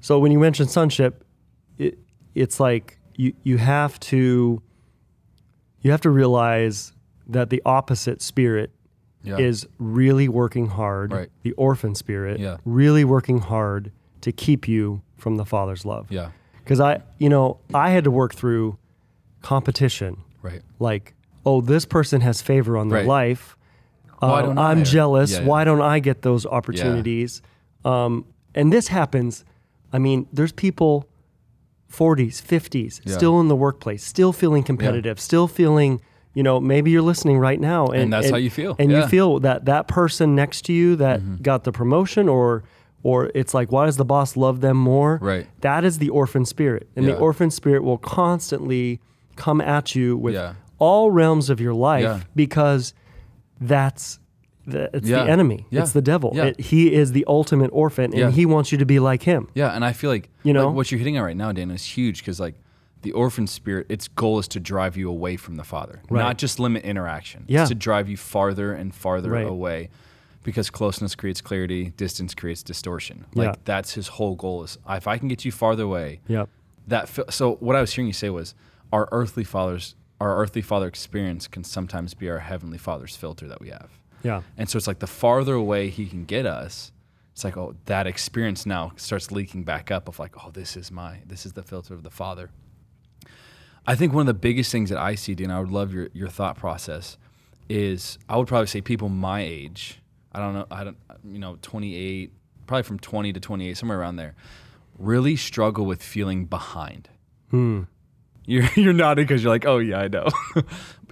[0.00, 1.24] so when you mention sonship,
[1.78, 1.98] it,
[2.34, 4.60] it's like you you have to
[5.80, 6.92] you have to realize
[7.28, 8.72] that the opposite spirit
[9.24, 9.38] Yeah.
[9.38, 11.12] is really working hard.
[11.12, 11.30] Right.
[11.42, 12.58] The orphan spirit, Yeah.
[12.64, 16.06] really working hard to keep you from the Father's love.
[16.10, 16.30] yeah.
[16.62, 18.78] Because I, you know, I had to work through
[19.42, 20.16] competition.
[20.42, 20.62] Right.
[20.78, 23.06] Like, oh, this person has favor on their Right.
[23.06, 23.56] life.
[24.22, 24.40] I?
[24.42, 25.32] I'm Or- jealous.
[25.32, 25.44] Yeah.
[25.44, 27.42] Why don't I get those opportunities?
[27.84, 29.44] Um, and this happens.
[29.92, 31.06] I mean, there's people
[31.88, 33.12] 40s, 50s, Yeah.
[33.14, 36.00] still in the workplace, still feeling competitive, still feeling,
[36.34, 37.86] you know, maybe you're listening right now.
[37.86, 38.74] And, And that's how you feel.
[38.78, 39.02] And Yeah.
[39.02, 41.42] you feel that that person next to you that Mm-hmm.
[41.42, 42.64] got the promotion or
[43.06, 45.18] or it's like, why does the boss love them more?
[45.20, 45.46] Right.
[45.60, 46.88] That is the orphan spirit.
[46.96, 47.12] And Yeah.
[47.12, 48.98] the orphan spirit will constantly
[49.36, 50.54] come at you with Yeah.
[50.78, 52.94] all realms of your life because
[53.60, 54.18] that's
[54.66, 55.66] the, it's the enemy.
[55.70, 56.32] It's the devil.
[56.38, 59.48] It, he is the ultimate orphan and he wants you to be like him.
[59.54, 60.68] Yeah, and I feel like You know?
[60.68, 62.54] like what you're hitting at right now, Dan, is huge because like
[63.04, 66.20] the orphan spirit, its goal is to drive you away from the Father, Right.
[66.22, 67.44] not just limit interaction.
[67.46, 67.60] Yeah.
[67.62, 69.46] It's to drive you farther and farther Right.
[69.46, 69.90] away,
[70.42, 73.26] because closeness creates clarity, distance creates distortion.
[73.34, 73.54] Like Yeah.
[73.64, 76.48] that's his whole goal is if I can get you farther away, Yep.
[76.88, 78.54] that so what I was hearing you say was
[78.92, 83.60] our earthly fathers, our earthly father experience can sometimes be our heavenly father's filter that
[83.60, 83.90] we have.
[84.22, 84.42] Yeah.
[84.58, 86.92] And so it's like the farther away he can get us,
[87.32, 90.90] it's like, oh, that experience now starts leaking back up of like, oh, this is
[90.92, 92.50] my, this is the filter of the Father.
[93.86, 96.08] I think one of the biggest things that I see, Dan, I would love your,
[96.12, 97.18] your thought process,
[97.68, 100.00] is I would probably say people my age,
[100.32, 102.32] I don't know, I don't, you know, 28,
[102.66, 104.34] probably from 20 to 28, somewhere around there,
[104.98, 107.08] really struggle with feeling behind.
[107.50, 107.82] Hmm.
[108.46, 110.28] You're, you're nodding because you're like, oh, yeah, I know.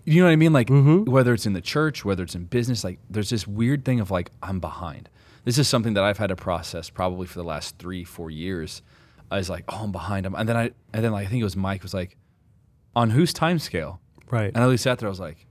[0.04, 0.52] you know what I mean?
[0.52, 1.10] Like, Mm-hmm.
[1.10, 4.10] whether it's in the church, whether it's in business, like, there's this weird thing of
[4.10, 5.08] like, I'm behind.
[5.44, 8.80] This is something that I've had to process probably for the last three, four years.
[9.30, 10.34] I was like, oh, I'm behind him.
[10.34, 12.16] And then I, and then like, I think it was Mike was like,
[12.94, 14.00] on whose time scale?
[14.30, 14.48] Right.
[14.48, 15.08] And I really sat there.
[15.08, 15.46] I was like,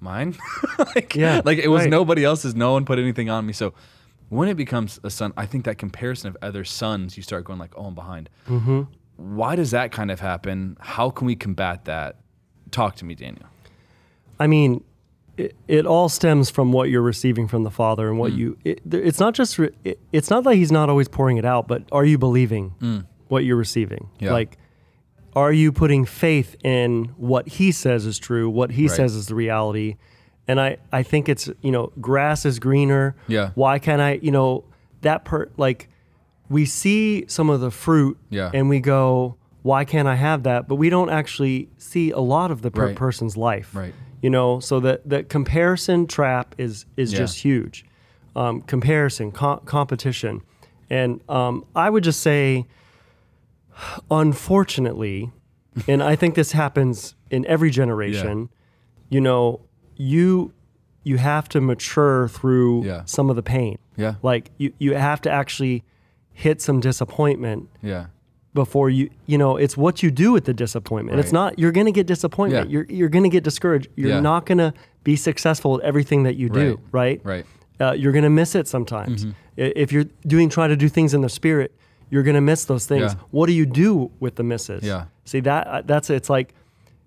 [0.00, 0.36] mine?
[0.94, 1.90] like, Yeah, Like it was right.
[1.90, 2.54] nobody else's.
[2.54, 3.52] No one put anything on me.
[3.52, 3.74] So
[4.28, 7.58] when it becomes a son, I think that comparison of other sons, you start going
[7.58, 8.28] like, oh, I'm behind.
[8.48, 8.82] Mm-hmm.
[9.16, 10.76] Why does that kind of happen?
[10.80, 12.16] How can we combat that?
[12.70, 13.46] Talk to me, Daniel.
[14.38, 14.84] I mean,
[15.36, 18.36] it, it all stems from what you're receiving from the Father and what Mm.
[18.38, 18.58] you.
[18.64, 19.58] It, it's not just.
[19.58, 23.44] It, it's not that He's not always pouring it out, but are you believing what
[23.44, 24.10] you're receiving?
[24.18, 24.22] Mm.
[24.22, 24.32] Yeah.
[24.32, 24.58] Like,
[25.38, 28.96] are you putting faith in what He says is true, what He Right.
[28.96, 29.96] says is the reality?
[30.46, 33.14] And I, I think it's you know, grass is greener.
[33.26, 33.50] Yeah.
[33.54, 34.12] Why can't I?
[34.22, 34.64] You know,
[35.02, 35.88] that per like,
[36.48, 38.16] we see some of the fruit.
[38.30, 38.50] Yeah.
[38.54, 40.66] And we go, why can't I have that?
[40.68, 42.96] But we don't actually see a lot of the per- Right.
[42.96, 43.92] person's life Right.
[44.22, 47.18] you know so the, the comparison trap is is Yeah.
[47.18, 47.84] just huge
[48.36, 50.42] um, comparison co- competition
[50.90, 52.66] and um, i would just say
[54.10, 55.30] unfortunately
[55.86, 58.48] and i think this happens in every generation
[59.08, 59.60] you know
[59.96, 60.52] you
[61.04, 63.02] you have to mature through Yeah.
[63.06, 64.14] some of the pain Yeah.
[64.22, 65.84] like you, you have to actually
[66.32, 68.06] hit some disappointment Yeah.
[68.54, 71.86] before you you know it's what you do with the disappointment it's not you're going
[71.86, 72.72] to get disappointment Yeah.
[72.72, 74.20] you're you're going to get discouraged you're Yeah.
[74.20, 74.72] not going to
[75.04, 77.46] be successful at everything that you do right Right.
[77.80, 79.32] uh, you're going to miss it sometimes Mm-hmm.
[79.60, 81.70] If you're doing trying to do things in the spirit
[82.10, 83.20] you're going to miss those things Yeah.
[83.30, 85.04] what do you do with the misses Yeah.
[85.24, 86.54] see that uh, that's it's like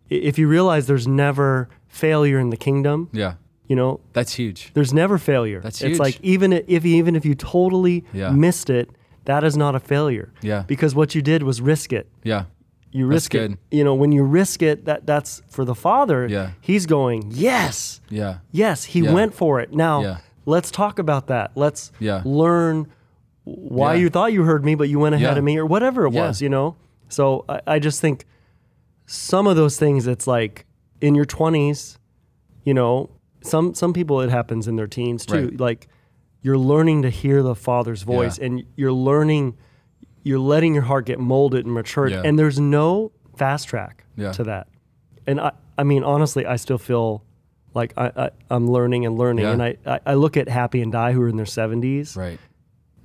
[0.10, 3.34] if you realize there's never failure in the kingdom Yeah.
[3.68, 4.72] you know That's huge.
[4.74, 5.92] there's never failure That's huge.
[5.92, 8.32] it's like even if even if you totally Yeah.
[8.32, 8.90] missed it
[9.26, 10.64] that is not a failure Yeah.
[10.68, 12.46] because what you did was risk it Yeah.
[12.94, 13.52] you risk it.
[13.72, 16.28] You know, when you risk it, that that's for the father.
[16.28, 16.50] Yeah.
[16.60, 18.40] He's going, yes, Yeah.
[18.52, 18.84] yes.
[18.94, 19.14] He Yeah.
[19.14, 19.74] went for it.
[19.74, 20.18] Now Yeah.
[20.46, 21.52] let's talk about that.
[21.56, 22.22] Let's Yeah.
[22.26, 22.88] learn
[23.43, 24.01] why Yeah.
[24.01, 25.38] you thought you heard me, but you went ahead Yeah.
[25.38, 26.27] of me, or whatever it Yeah.
[26.27, 26.41] was.
[26.41, 26.75] You know.
[27.10, 28.25] So I, I just think
[29.06, 30.08] some of those things.
[30.08, 30.65] It's like
[31.01, 31.97] in your twenties.
[32.63, 33.10] You know,
[33.41, 35.45] some some people it happens in their teens too.
[35.49, 35.60] Right.
[35.60, 35.88] Like
[36.43, 39.58] you're learning to hear the father's voice, and you're learning.
[40.23, 44.67] You're letting your heart get molded and matured, and there's no fast track to that.
[45.25, 47.23] And I, I mean, honestly, I still feel
[47.73, 49.45] like I, I, I'm learning and learning.
[49.45, 52.15] And I, I, I look at Happy and Di who are in their 70s.
[52.15, 52.38] Right.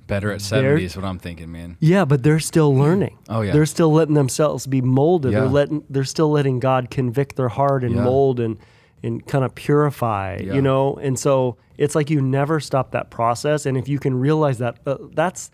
[0.07, 1.75] Better at 70 is what I'm thinking, man.
[1.79, 3.17] Yeah, but they're still learning.
[3.29, 3.51] Oh, yeah.
[3.51, 5.33] They're still letting themselves be molded.
[5.33, 5.41] Yeah.
[5.41, 8.03] They're letting they're still letting God convict their heart and Yeah.
[8.03, 8.57] mold and
[9.03, 10.53] and kind of purify, Yeah.
[10.53, 10.95] you know?
[10.95, 14.79] And so it's like you never stop that process and if you can realize that
[14.87, 15.51] uh, that's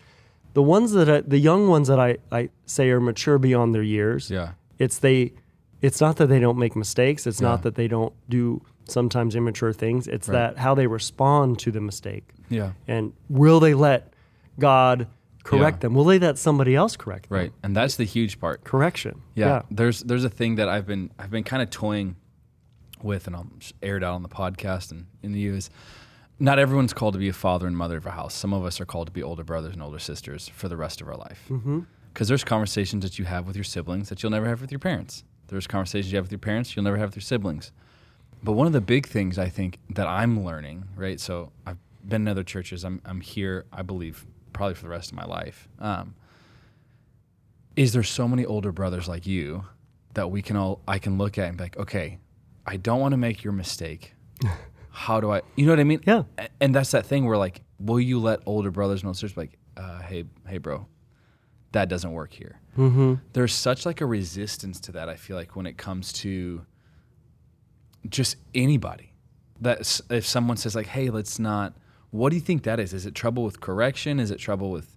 [0.54, 3.82] the ones that I, the young ones that I, I say are mature beyond their
[3.82, 4.30] years.
[4.30, 4.52] Yeah.
[4.78, 5.32] It's they
[5.82, 9.72] it's not that they don't make mistakes, it's not that they don't do sometimes immature
[9.72, 10.06] things.
[10.06, 10.54] It's Right.
[10.54, 12.70] that how they respond to the mistake Yeah.
[12.86, 14.13] and will they let
[14.58, 15.08] God
[15.44, 15.80] correct Yeah.
[15.88, 15.94] them?
[15.94, 17.38] Will they let somebody else correct them?
[17.38, 17.52] Right.
[17.62, 18.64] And that's the huge part.
[18.64, 19.22] Correction.
[19.34, 19.62] Yeah.
[19.70, 22.16] There's there's a thing that I've been I've been kind of toying
[23.02, 25.68] with and I'll just air it out on the podcast and in the is
[26.38, 28.34] not everyone's called to be a father and mother of a house.
[28.34, 31.00] Some of us are called to be older brothers and older sisters for the rest
[31.00, 31.44] of our life.
[31.50, 31.80] Mm-hmm.
[32.12, 34.78] Because there's conversations that you have with your siblings that you'll never have with your
[34.78, 35.24] parents.
[35.48, 37.70] There's conversations you have with your parents you'll never have with your siblings.
[38.42, 41.20] But one of the big things I think that I'm learning, right?
[41.20, 42.84] So I've been in other churches.
[42.84, 45.68] I'm I'm here, I believe, probably for the rest of my life.
[45.78, 46.14] Um,
[47.76, 49.64] is there so many older brothers like you
[50.14, 52.18] that we can all I can look at and be like, okay,
[52.66, 54.14] I don't want to make your mistake.
[54.90, 55.42] How do I?
[55.56, 56.00] You know what I mean?
[56.06, 56.22] Yeah.
[56.60, 59.40] And that's that thing where like, will you let older brothers and older sisters be
[59.42, 60.86] like, uh, hey, hey, bro,
[61.72, 62.60] that doesn't work here.
[62.78, 63.14] Mm-hmm.
[63.32, 65.08] There's such like a resistance to that.
[65.08, 66.64] I feel like when it comes to
[68.08, 69.12] just anybody,
[69.60, 71.74] that if someone says like, hey, let's not.
[72.14, 72.94] What do you think that is?
[72.94, 74.20] Is it trouble with correction?
[74.20, 74.96] Is it trouble with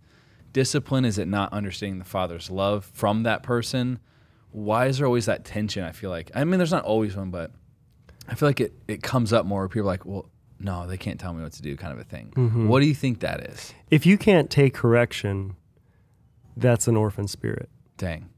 [0.53, 1.03] discipline?
[1.03, 3.97] Is it not understanding the father's love from that person?
[4.51, 5.83] Why is there always that tension?
[5.83, 7.49] I feel like I mean, there's not always one, but
[8.29, 9.61] I feel like it it comes up more.
[9.61, 11.97] Where people are like, well, no, they can't tell me what to do, kind of
[11.97, 12.33] a thing.
[12.35, 12.67] Mm-hmm.
[12.67, 13.73] What do you think that is?
[13.89, 15.55] If you can't take correction,
[16.55, 17.67] that's an orphan spirit.
[17.97, 18.29] Dang.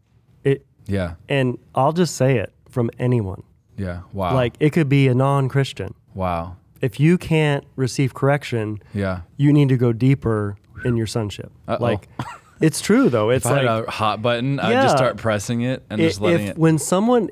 [0.45, 1.15] It Yeah.
[1.27, 3.43] and I'll just say it from anyone.
[3.75, 4.03] Yeah.
[4.13, 4.33] Wow.
[4.35, 5.93] Like it could be a non-Christian.
[6.13, 6.55] wow.
[6.81, 9.21] If you can't receive correction, Yeah.
[9.37, 11.51] you need to go deeper in your sonship.
[11.67, 11.83] Uh-oh.
[11.83, 12.07] Like
[12.61, 13.29] it's true though.
[13.29, 14.83] It's If I like had a hot button, I'd Yeah.
[14.83, 16.57] just start pressing it and i- just letting if it.
[16.57, 17.29] when someone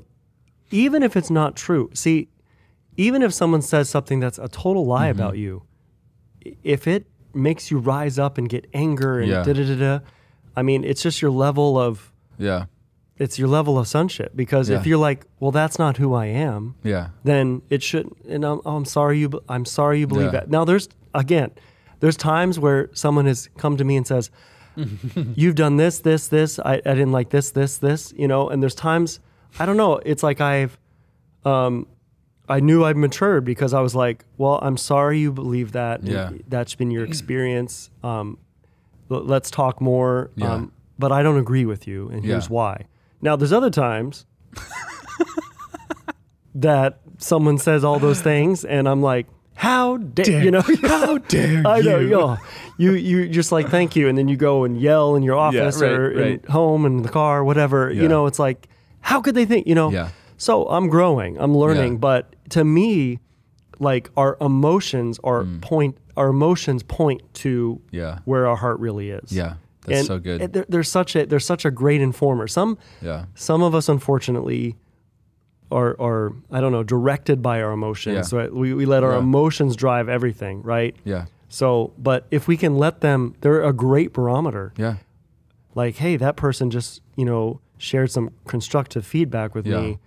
[0.72, 2.28] even if it's not true see
[2.98, 5.20] even if someone says something that's a total lie Mm-hmm.
[5.22, 5.64] about you
[6.64, 9.44] if it makes you rise up and get anger and Yeah.
[9.44, 10.00] da da da da
[10.58, 12.66] i mean it's just your level of Yeah.
[13.20, 16.76] It's your level of sonship because if you're like well that's not who i am
[16.84, 17.10] Yeah.
[17.24, 20.40] then it shouldn't and i'm, oh, I'm sorry you i'm sorry you believe Yeah.
[20.42, 21.52] that now there's again
[22.00, 24.30] there's times where someone has come to me and says
[25.36, 28.62] you've done this this this I, I didn't like this this this you know and
[28.62, 29.20] there's times
[29.60, 30.78] i don't know it's like i've
[31.46, 31.88] um
[32.48, 36.32] i knew i've matured because i was like well i'm sorry you believe that Yeah.
[36.48, 38.38] that's been your experience um
[39.10, 40.54] let's talk more Yeah.
[40.54, 42.86] um but i don't agree with you and here's why
[43.22, 44.26] now there's other times
[46.56, 51.64] that someone says all those things and i'm like how dare you know How dare
[51.68, 52.10] I know, you?
[52.10, 52.38] yo.
[52.78, 55.82] You you just like thank you, and then you go and yell in your office
[55.82, 56.44] right, or right.
[56.44, 57.92] in home in the car, whatever.
[57.92, 58.68] You know, it's like,
[59.02, 59.66] how could they think?
[59.66, 59.90] You know.
[59.92, 60.10] Yeah.
[60.38, 61.98] So I'm growing, I'm learning, Yeah.
[61.98, 63.18] but to me,
[63.80, 65.62] like our emotions are Mm.
[65.64, 68.20] point, our emotions point to Yeah.
[68.26, 69.32] where our heart really is.
[69.32, 69.56] Yeah.
[69.88, 70.42] That's and so good.
[70.42, 72.48] it- there- there's such a there's such a great informer.
[72.48, 73.26] Some yeah.
[73.36, 74.76] some of us unfortunately
[75.72, 78.16] are are I don't know directed by our emotions.
[78.16, 78.22] Yeah.
[78.22, 79.20] So we, we let our Yeah.
[79.20, 80.96] emotions drive everything, right?
[81.04, 81.26] Yeah.
[81.50, 84.74] So, but if we can let them, they're a great barometer.
[84.78, 84.98] Yeah.
[85.76, 89.80] Like, hey, that person just, you know, shared some constructive feedback with Yeah.
[89.80, 90.00] me.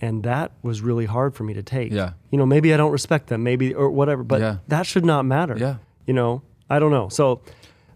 [0.00, 1.90] And that was really hard for me to take.
[1.90, 2.12] Yeah.
[2.30, 4.56] You know, maybe I don't respect them, maybe, or whatever, but Yeah.
[4.68, 5.56] that should not matter.
[5.58, 5.76] Yeah.
[6.06, 7.08] You know, I don't know.
[7.08, 7.40] So,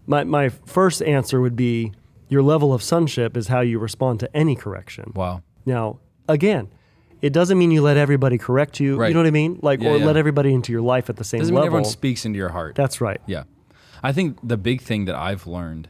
[0.07, 1.91] my, my first answer would be
[2.29, 5.11] your level of sonship is how you respond to any correction.
[5.15, 5.43] Wow.
[5.65, 6.69] Now, again,
[7.21, 8.95] it doesn't mean you let everybody correct you.
[8.97, 9.09] Right.
[9.09, 9.59] You know what I mean?
[9.61, 10.05] Like, Yeah, or yeah.
[10.05, 11.77] let everybody into your life at the same Doesn't mean level.
[11.77, 12.75] everyone speaks into your heart.
[12.75, 13.21] That's right.
[13.27, 13.43] Yeah.
[14.01, 15.89] I think the big thing that I've learned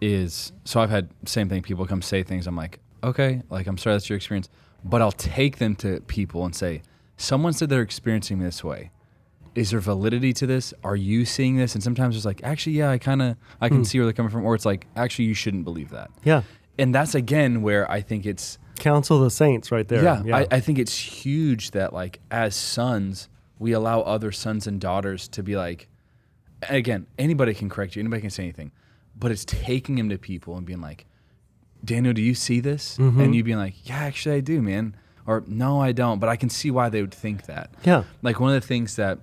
[0.00, 3.78] is so I've had same thing people come say things I'm like, "Okay, like I'm
[3.78, 4.48] sorry that's your experience."
[4.84, 6.82] But I'll take them to people and say,
[7.16, 8.90] "Someone said they're experiencing me this way.
[9.56, 10.74] Is there validity to this?
[10.84, 13.84] Are you seeing this?" And sometimes it's like, "Actually, yeah, I kind of I can
[13.84, 16.42] see where they're coming from." Or it's like, "Actually, you shouldn't believe that." Yeah.
[16.78, 20.02] And that's again where I think it's Counsel the saints right there.
[20.02, 24.78] yeah, I, I think it's huge that like as sons, we allow other sons and
[24.78, 25.88] daughters to be like,
[26.68, 28.72] again, anybody can correct you, anybody can say anything,
[29.18, 31.06] but it's taking them to people and being like,
[31.84, 32.98] Daniel, do you see this?
[32.98, 33.20] Mm-hmm.
[33.20, 34.94] And you being like, yeah, actually I do, man.
[35.26, 37.70] Or no, I don't, but I can see why they would think that.
[37.84, 38.04] yeah.
[38.22, 39.18] Like one of the things that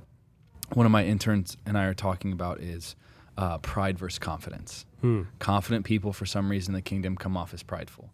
[0.73, 2.95] one of my interns and I are talking about is
[3.38, 4.86] uh, pride versus confidence.
[5.01, 5.23] Hmm.
[5.39, 8.12] Confident people, for some reason, in the kingdom come off as prideful,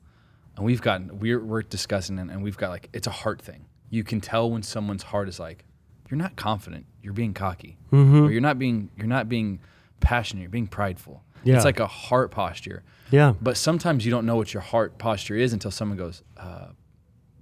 [0.55, 3.65] and we've gotten we're we're discussing it, and we've got like it's a heart thing.
[3.89, 5.65] You can tell when someone's heart is like,
[6.09, 8.23] you're not confident, you're being cocky, Mm-hmm.
[8.25, 9.59] or you're not being you're not being
[9.99, 11.23] passionate, you're being prideful.
[11.43, 11.55] Yeah.
[11.55, 12.83] It's like a heart posture.
[13.11, 13.33] Yeah.
[13.41, 16.67] But sometimes you don't know what your heart posture is until someone goes, uh,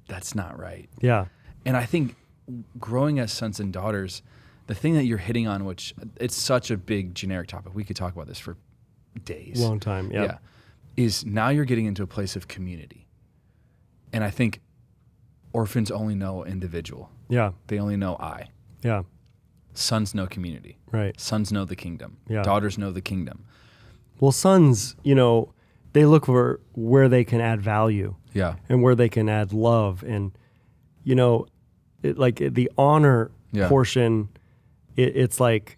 [0.08, 1.25] "That's not right." Yeah.
[1.65, 2.15] And I think
[2.80, 4.21] growing as sons and daughters,
[4.67, 7.95] the thing that you're hitting on, which it's such a big generic topic, we could
[7.95, 8.58] talk about this for
[9.25, 9.60] days.
[9.60, 10.12] Long time.
[10.12, 10.23] Yeah.
[10.23, 10.38] Yeah.
[10.95, 13.08] Is now you're getting into a place of community.
[14.13, 14.62] And I think
[15.53, 17.51] orphans only know individual, Yeah.
[17.67, 18.49] they only know I.
[18.84, 19.03] Yeah.
[19.73, 21.19] Sons know community, Right.
[21.19, 22.41] sons know the kingdom, Yeah.
[22.43, 23.43] daughters know the kingdom.
[24.19, 25.53] well, sons, you know,
[25.93, 28.56] they look for where they can add value Yeah.
[28.67, 30.32] and where they can add love and
[31.03, 31.45] you know
[32.01, 33.67] it, like the honor Yeah.
[33.69, 34.30] portion
[34.98, 35.78] it, it's like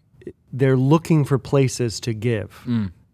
[0.52, 2.64] they're looking for places to give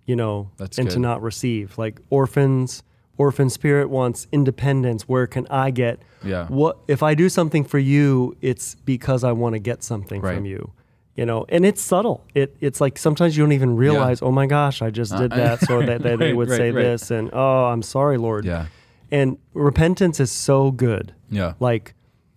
[0.05, 0.57] you know Mm.
[0.57, 2.83] That's and to not receive like orphans
[3.17, 6.47] orphan spirit wants independence where can i get Yeah.
[6.47, 10.35] what if i do something for you it's because i want to get something Right.
[10.35, 10.71] from you
[11.15, 14.45] you know and it's subtle it it's like sometimes you don't even realize oh my
[14.47, 17.29] gosh i just did Uh, that so that, that they would right, say this and
[17.33, 18.65] oh i'm sorry lord Yeah.
[19.11, 21.13] and repentance is so good.
[21.29, 21.53] Yeah.
[21.59, 21.93] Like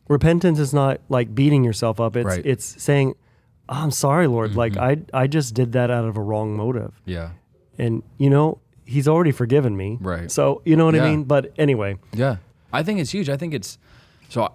[0.09, 2.17] repentance is not like beating yourself up.
[2.17, 2.47] It's Right.
[2.47, 3.15] It's saying,
[3.69, 4.55] oh, "I'm sorry, Lord.
[4.57, 5.13] Like mm-hmm.
[5.15, 7.31] I I just did that out of a wrong motive." Yeah.
[7.79, 9.99] And you know, he's already forgiven me.
[10.01, 10.31] Right.
[10.31, 11.05] So, you know what Yeah.
[11.05, 11.25] I mean?
[11.25, 12.37] But anyway, Yeah.
[12.73, 13.29] I think it's huge.
[13.29, 13.79] I think it's
[14.29, 14.49] so.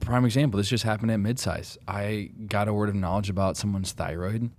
[0.00, 0.58] Prime example.
[0.58, 1.76] This just happened at midsize.
[1.86, 4.50] I got a word of knowledge about someone's thyroid,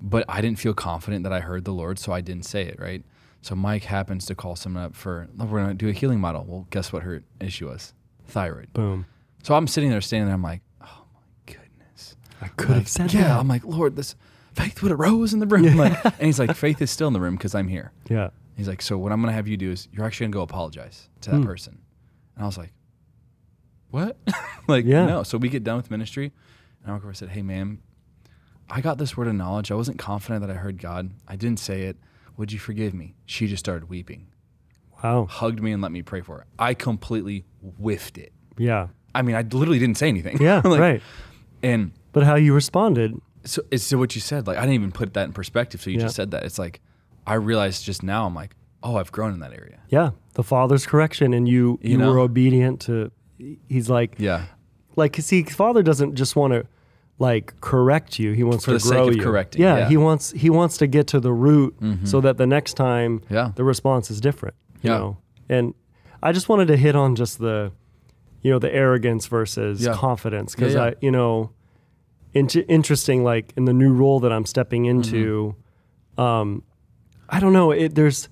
[0.00, 2.78] but I didn't feel confident that I heard the Lord, so I didn't say it.
[2.80, 3.02] Right.
[3.42, 6.44] So Mike happens to call someone up for "Oh, we're gonna do a healing model.
[6.48, 7.92] Well, guess what her issue was?
[8.28, 8.72] Thyroid.
[8.72, 9.04] boom.
[9.42, 10.34] So I'm sitting there, standing there.
[10.36, 10.62] I'm like.
[12.42, 13.22] I could have said Yeah.
[13.28, 13.38] that.
[13.38, 14.14] I'm like, Lord, this
[14.54, 15.76] faith would have rose in the room.
[15.76, 17.92] Like, and he's like, faith is still in the room because I'm here.
[18.10, 18.30] yeah.
[18.54, 21.08] He's like, so what I'm gonna have you do is you're actually gonna go apologize
[21.22, 21.44] to that Hmm.
[21.44, 21.78] person.
[22.36, 22.72] And I was like,
[23.90, 24.16] what?
[24.68, 25.06] like, Yeah.
[25.06, 25.22] no.
[25.22, 26.32] So we get done with ministry,
[26.82, 27.80] and I walk over and said, hey, ma'am,
[28.70, 29.70] I got this word of knowledge.
[29.70, 31.10] I wasn't confident that I heard God.
[31.28, 31.96] I didn't say it.
[32.36, 33.14] Would you forgive me?
[33.26, 34.28] She just started weeping,
[35.02, 35.26] Wow.
[35.26, 36.46] hugged me, and let me pray for her.
[36.58, 38.32] I completely whiffed it.
[38.58, 38.88] Yeah.
[39.14, 40.40] I mean, I literally didn't say anything.
[40.40, 40.62] Yeah.
[40.64, 41.02] Like, right.
[41.62, 43.20] And But how you responded.
[43.44, 44.46] so it's so what you said.
[44.46, 45.82] Like, I didn't even put that in perspective.
[45.82, 46.02] So you Yeah.
[46.04, 46.44] just said that.
[46.44, 46.80] It's like
[47.26, 48.26] I realized just now.
[48.26, 49.80] I'm like, oh, I've grown in that area.
[49.88, 50.10] Yeah.
[50.34, 52.10] The father's correction, and you You you, know?
[52.12, 53.10] were obedient to.
[53.68, 54.44] He's like, Yeah.
[54.96, 56.64] like see father doesn't just want to
[57.18, 59.88] like correct you he wants For to the sake of you correcting, yeah, yeah.
[59.88, 62.04] he wants he wants to get to the root mm-hmm.
[62.04, 63.52] so that the next time Yeah.
[63.54, 64.98] the response is different you Yeah.
[64.98, 65.16] know
[65.48, 65.74] and
[66.22, 67.70] i just wanted to hit on just the
[68.42, 69.92] you know the arrogance versus Yeah.
[69.94, 71.50] confidence because i you know
[72.34, 74.90] int- interesting like in the new role that i'm stepping Mm-hmm.
[75.14, 75.54] into
[76.18, 76.62] um
[77.28, 78.28] i don't know it there's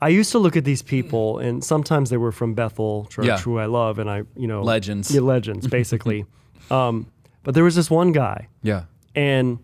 [0.00, 3.38] I used to look at these people, and sometimes they were from Bethel Church, Yeah.
[3.38, 5.12] who I love, and I, you know, Legends.
[5.14, 6.26] yeah, legends, basically.
[6.72, 7.06] um,
[7.44, 8.86] but there was this one guy, Yeah.
[9.14, 9.60] and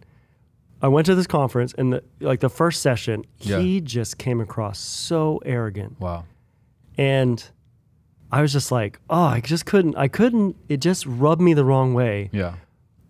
[0.80, 3.58] I went to this conference, and the, like the first session, Yeah.
[3.58, 6.24] he just came across so arrogant, Wow.
[6.96, 7.44] and
[8.30, 10.54] I was just like, oh, I just couldn't, I couldn't.
[10.68, 12.30] It just rubbed me the wrong way.
[12.32, 12.54] Yeah.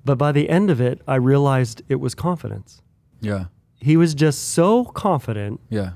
[0.08, 2.80] But by the end of it, I realized it was confidence.
[3.20, 3.44] Yeah.
[3.76, 5.90] He was just so confident Yeah.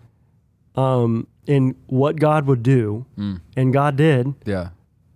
[0.75, 3.41] um, in what God would do, Mm.
[3.57, 4.35] and God did.
[4.45, 4.69] Yeah.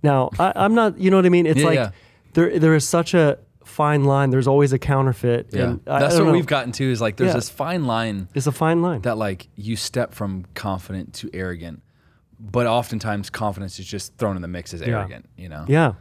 [0.02, 1.46] Now, I, I'm not, you know what I mean?
[1.46, 1.90] It's Yeah, like yeah.
[2.32, 4.30] there there is such a fine line.
[4.30, 5.48] There's always a counterfeit.
[5.52, 5.62] Yeah.
[5.64, 6.36] And I- I That's don't what know.
[6.38, 7.34] we've gotten to is like there's Yeah.
[7.34, 9.02] this fine line It's a fine line.
[9.02, 11.82] that like you step from confident to arrogant,
[12.40, 15.64] but oftentimes confidence is just thrown in the mix as arrogant, you know?
[15.68, 15.92] yeah,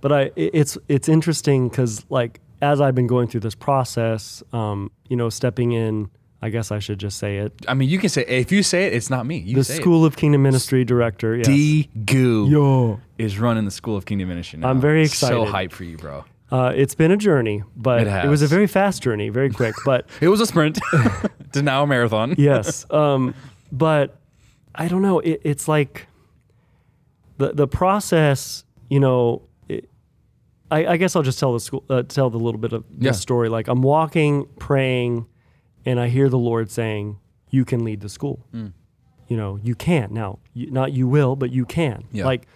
[0.00, 4.90] but I it's it's interesting because like as I've been going through this process, um,
[5.08, 6.10] you know, stepping in.
[6.40, 7.52] I guess I should just say it.
[7.66, 9.38] I mean, you can say, if you say it, it's not me.
[9.38, 11.34] You The School of Kingdom Ministry director.
[11.34, 11.46] Yes.
[11.48, 13.00] D Goo Yo.
[13.18, 14.68] is running the School of Kingdom Ministry now.
[14.68, 15.34] I'm very excited.
[15.34, 16.24] So hyped for you, bro.
[16.52, 19.74] Uh, it's been a journey, but It it, was a very fast journey, very quick.
[19.84, 20.78] But It was a sprint
[21.54, 22.36] to now a marathon.
[22.38, 22.86] yes.
[22.88, 23.34] Um,
[23.72, 24.16] but
[24.76, 25.18] I don't know.
[25.18, 26.06] It, it's like
[27.38, 28.62] the the process.
[28.88, 29.47] You know, it,
[30.70, 33.06] I, I guess I'll just tell the school, uh, tell the little bit of the
[33.06, 33.12] Yeah.
[33.12, 33.48] story.
[33.48, 35.26] Like I'm walking, praying,
[35.86, 37.18] and I hear the Lord saying,
[37.50, 38.44] "You can lead the school.
[38.54, 38.72] Mm.
[39.28, 40.38] You know, you can now.
[40.54, 42.04] You, not you will, but you can.
[42.12, 42.24] Yeah.
[42.26, 42.46] Like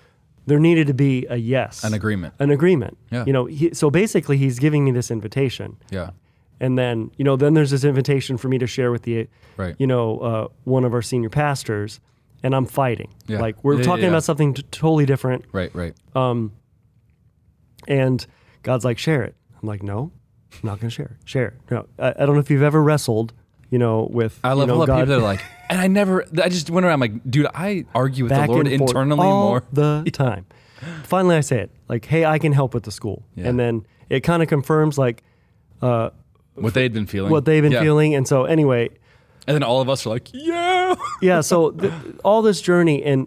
[0.46, 2.34] there needed to be a yes, An agreement.
[2.38, 2.98] an agreement.
[3.10, 3.24] Yeah.
[3.26, 5.76] You know, he, so basically, he's giving me this invitation.
[5.90, 6.10] Yeah.
[6.60, 9.74] And then, you know, then there's this invitation for me to share with the, Right.
[9.78, 12.00] you know, uh, one of our senior pastors,
[12.42, 13.12] and I'm fighting.
[13.26, 13.40] Yeah.
[13.40, 14.10] Like we're Yeah, talking yeah.
[14.10, 15.74] about something t- totally different, Right.
[15.74, 15.94] Right.
[17.88, 18.24] And
[18.62, 19.34] God's like, share it.
[19.60, 20.10] I'm like, no,
[20.52, 21.28] I'm not going to share it.
[21.28, 21.54] Share it.
[21.70, 23.32] No, I, I don't know if you've ever wrestled,
[23.70, 25.80] you know, with I you love know, all the God people that are like, and
[25.80, 29.26] I never, I just went around like, dude, I argue with back the Lord internally
[29.26, 29.64] all more.
[29.72, 30.46] the time.
[31.04, 33.48] Finally, I say it like, hey, I can help with the school, Yeah.
[33.48, 35.22] and then it kind of confirms like
[35.80, 36.10] uh,
[36.54, 37.30] What they had been feeling.
[37.30, 37.82] what they've been Yeah.
[37.82, 38.88] feeling, and so anyway,
[39.46, 40.94] And then all of us are like, yeah.
[41.22, 41.92] yeah so th-
[42.24, 43.26] all this journey and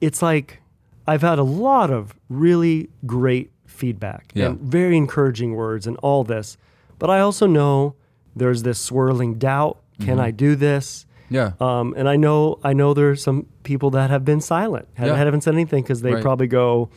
[0.00, 0.60] it's like
[1.06, 4.46] i've had a lot of really great feedback Yeah.
[4.46, 6.56] and very encouraging words and all this
[6.98, 7.94] but i also know
[8.36, 10.20] there's this swirling doubt can Mm-hmm.
[10.20, 11.52] i do this Yeah.
[11.60, 15.16] um, and i know i know there's some people that have been silent ha- Yeah.
[15.16, 16.22] haven't said anything because they Right.
[16.22, 16.90] probably go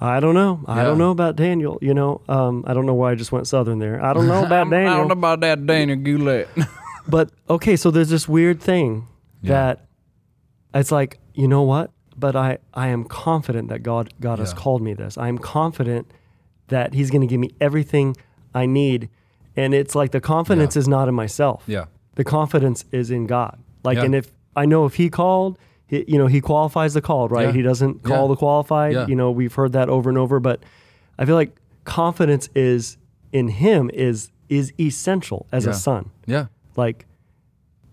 [0.00, 0.60] I don't know.
[0.68, 0.84] I Yeah.
[0.84, 1.76] don't know about Daniel.
[1.82, 4.00] You know, um, I don't know why I just went southern there.
[4.00, 4.92] I don't know about Daniel.
[4.92, 6.46] I don't know about that Daniel Goulet.
[7.08, 9.08] but okay, so there's this weird thing
[9.42, 9.50] Yeah.
[9.54, 9.86] that
[10.72, 11.90] it's like, you know what?
[12.18, 15.16] But I, I am confident that God God has called me this.
[15.16, 16.10] I am confident
[16.68, 18.16] that He's going to give me everything
[18.54, 19.08] I need,
[19.56, 20.80] and it's like the confidence Yeah.
[20.80, 21.62] is not in myself.
[21.66, 21.84] Yeah.
[22.16, 23.58] The confidence is in God.
[23.84, 24.04] Like, Yeah.
[24.04, 27.46] and if I know if He called, he, you know, He qualifies the called, right?
[27.46, 27.52] Yeah.
[27.52, 28.28] He doesn't call Yeah.
[28.34, 28.92] the qualified.
[28.94, 29.06] Yeah.
[29.06, 30.62] You know, we've heard that over and over, but
[31.18, 31.54] I feel like
[31.84, 32.96] confidence is
[33.32, 35.70] in Him is is essential as Yeah.
[35.72, 36.46] a son Yeah.
[36.76, 37.04] like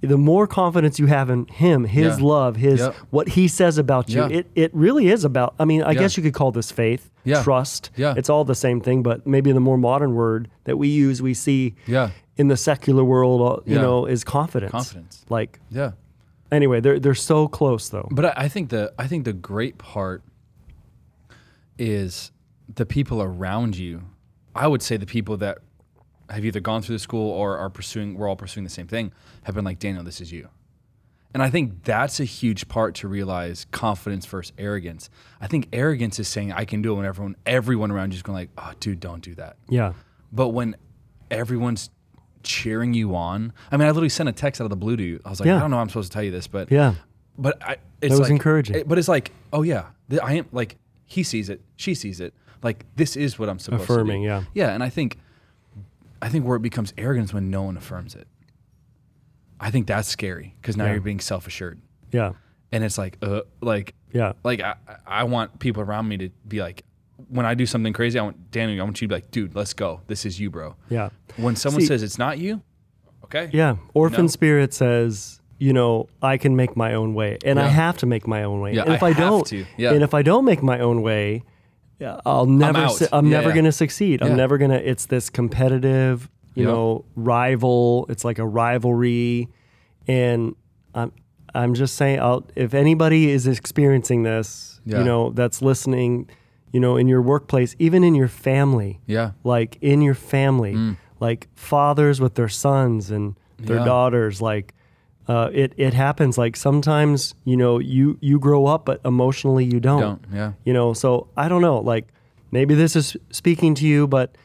[0.02, 2.26] the more confidence you have in him his Yeah.
[2.26, 2.96] love his Yep.
[3.10, 4.28] what he says about you Yeah.
[4.40, 6.02] it, it really is about i mean i Yeah.
[6.02, 7.10] guess you could call this faith
[7.44, 8.14] trust Yeah.
[8.18, 11.34] it's all the same thing but maybe the more modern word that we use we
[11.34, 12.10] see Yeah.
[12.38, 15.26] in the secular world uh, you know is confidence Confidence.
[15.30, 15.92] like Yeah.
[16.52, 19.78] anyway they're, they're so close though But I, I think the I think the great
[19.80, 20.22] part
[21.78, 22.32] is
[22.74, 24.02] the people around you.
[24.56, 25.58] I would say the people that
[26.30, 28.16] have either gone through the school or are pursuing.
[28.16, 29.12] We're all pursuing the same thing.
[29.44, 30.04] Have been like Daniel.
[30.04, 30.50] This is you.
[31.34, 35.10] And I think that's a huge part to realize confidence versus arrogance.
[35.42, 38.24] I think arrogance is saying I can do it when everyone everyone around you is
[38.24, 39.58] going like, oh, dude, don't do that.
[39.68, 39.94] yeah
[40.32, 40.78] But when
[41.30, 41.90] everyone's
[42.44, 45.04] cheering you on, I mean, I literally sent a text out of the blue to
[45.04, 45.20] you.
[45.26, 45.58] I was like, Yeah.
[45.58, 46.96] I don't know, I'm supposed to tell you this, but yeah
[47.38, 48.78] but I, it's was like, encouraging.
[48.78, 49.88] it- but it's like, oh yeah,
[50.24, 52.34] I am like he sees it, she sees it.
[52.64, 54.32] Like this is what I'm supposed Affirming, to do.
[54.32, 54.44] yeah.
[54.54, 54.74] yeah.
[54.74, 55.18] And I think,
[56.26, 58.28] I think where it becomes arrogance when no one affirms it.
[59.60, 60.94] I think that's scary because now Yeah.
[60.94, 61.80] you're being self assured,
[62.12, 62.34] yeah
[62.72, 66.60] and it's like, uh, like, yeah like I, I want people around me to be
[66.62, 66.84] like,
[67.30, 69.56] when I do something crazy, I want Daniel, I want you to be like, dude,
[69.56, 70.02] let's go.
[70.08, 70.76] This is you, bro.
[70.90, 72.62] yeah When someone See- says it's not you,
[73.26, 74.28] okay, Yeah, Orphan No.
[74.28, 78.28] Spirit says, you know, I can make my own way, and I have to make
[78.28, 78.74] my own way.
[78.74, 79.66] Yeah, and if I I, have don't, to.
[79.78, 79.94] Yeah.
[79.94, 81.44] and if I don't make my own way,
[82.00, 82.78] yeah, I'll never.
[82.80, 82.92] out.
[82.92, 83.56] su- I'm Yeah, never yeah.
[83.56, 84.22] going to succeed.
[84.22, 84.90] I'm never going to.
[84.90, 86.74] It's this competitive, you Yep.
[86.74, 88.06] know, rival.
[88.10, 89.50] It's like a rivalry,
[90.08, 90.56] and
[90.94, 91.12] I'm.
[91.54, 94.98] I'm just saying, I'll, if anybody is experiencing this, Yeah.
[95.00, 96.30] you know, that's listening,
[96.74, 101.48] you know, in your workplace, even in your family, yeah, like in your family, like
[101.56, 103.86] fathers with their sons and their Mm.
[103.86, 104.42] Daughters.
[104.42, 104.74] Like
[105.28, 106.38] uh, it, it happens.
[106.38, 110.02] Like sometimes, you know, you you grow up, but emotionally you don't.
[110.02, 111.80] don't, yeah, You know, so I don't know.
[111.80, 112.08] Like
[112.52, 114.36] maybe this is speaking to you, but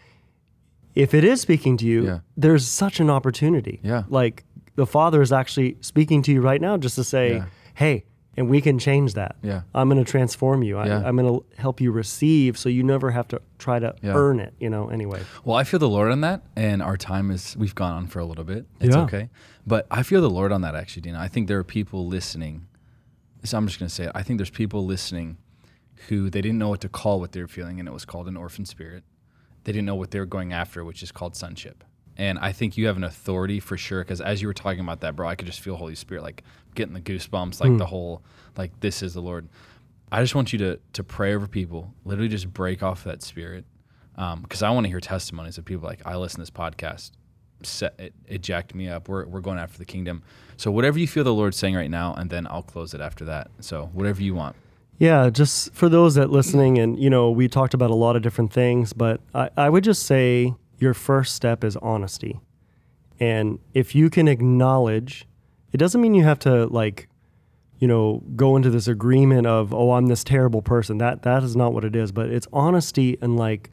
[0.94, 2.18] if it is speaking to you, Yeah.
[2.36, 3.80] there's such an opportunity.
[3.82, 4.04] Yeah.
[4.08, 4.44] Like
[4.76, 7.44] the Father is actually speaking to you right now, just to say, Yeah.
[7.74, 8.04] hey.
[8.36, 9.36] And we can change that.
[9.42, 9.62] Yeah.
[9.74, 10.78] I'm going to transform you.
[10.78, 11.02] I, Yeah.
[11.04, 14.14] I'm going to help you receive so you never have to try to Yeah.
[14.14, 15.20] earn it, you know, anyway.
[15.44, 18.20] Well, I feel the Lord on that, and our time is we've gone on for
[18.20, 18.66] a little bit.
[18.80, 19.02] It's Yeah.
[19.02, 19.28] okay,
[19.70, 21.20] but I feel the Lord on that actually, Dina.
[21.20, 22.66] I think there are people listening.
[23.44, 24.12] So I'm just gonna say it.
[24.16, 25.36] I think there's people listening
[26.08, 28.26] who they didn't know what to call what they were feeling, and it was called
[28.26, 29.04] an orphan spirit.
[29.62, 31.84] They didn't know what they were going after, which is called sonship.
[32.16, 35.02] And I think you have an authority for sure, because as you were talking about
[35.02, 36.42] that, bro, I could just feel Holy Spirit like
[36.74, 37.88] getting the goosebumps, like the mm.
[37.88, 38.24] whole
[38.56, 39.48] like this is the Lord.
[40.10, 43.66] I just want you to to pray over people, literally just break off that spirit,
[44.16, 47.12] um, because I want to hear testimonies of people like I listen to this podcast,
[47.62, 49.08] set jacked me up.
[49.08, 50.22] We're we're going after the kingdom.
[50.56, 53.24] So whatever you feel the Lord's saying right now, and then I'll close it after
[53.26, 53.50] that.
[53.60, 54.56] So whatever you want.
[54.98, 58.22] Yeah, just for those that listening, and you know, we talked about a lot of
[58.22, 62.38] different things, but I, I would just say your first step is honesty.
[63.18, 65.26] And if you can acknowledge,
[65.72, 67.08] it doesn't mean you have to like,
[67.78, 70.98] you know, go into this agreement of, oh, I'm this terrible person.
[70.98, 72.12] That that is not what it is.
[72.12, 73.70] But it's honesty and like,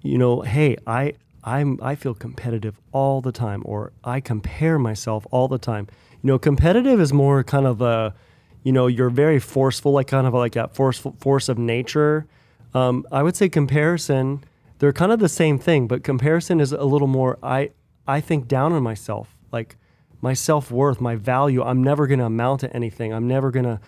[0.00, 1.14] you know, hey, I
[1.44, 5.86] I'm I feel competitive all the time, or I compare myself all the time.
[6.22, 8.14] You know, competitive is more kind of a,
[8.62, 12.26] you know, you're very forceful, like kind of like that forceful force of nature.
[12.72, 14.42] Um, I would say comparison,
[14.78, 17.38] they're kind of the same thing, but comparison is a little more.
[17.42, 17.70] I
[18.06, 19.76] I think down on myself, like
[20.24, 21.62] my self worth, my value.
[21.62, 23.12] I'm never going to amount to anything.
[23.12, 23.78] I'm never going to,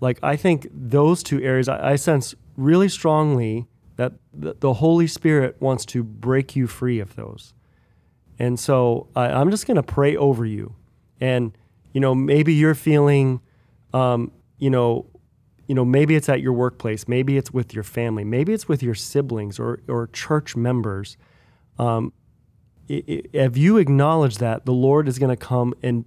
[0.00, 3.66] like, I think those two areas, I, I sense really strongly
[3.96, 7.54] that the, Holy Spirit wants to break you free of those.
[8.38, 10.74] And so I, I'm just going to pray over you.
[11.20, 11.56] And,
[11.92, 13.40] you know, maybe you're feeling,
[13.92, 15.06] um, you know,
[15.66, 18.82] you know, maybe it's at your workplace, maybe it's with your family, maybe it's with
[18.82, 21.16] your siblings or, or church members.
[21.78, 22.12] Um,
[22.86, 26.04] if you acknowledge that, the Lord is going to come and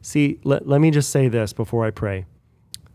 [0.00, 0.38] see.
[0.44, 2.26] Let, let me just say this before I pray.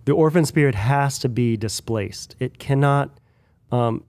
[0.05, 2.35] The orphan spirit has to be displaced.
[2.39, 3.19] It cannot.
[3.71, 4.05] Um,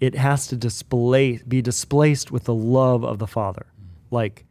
[0.00, 3.66] it has to display, be displaced with the love of the Father.
[4.10, 4.44] Like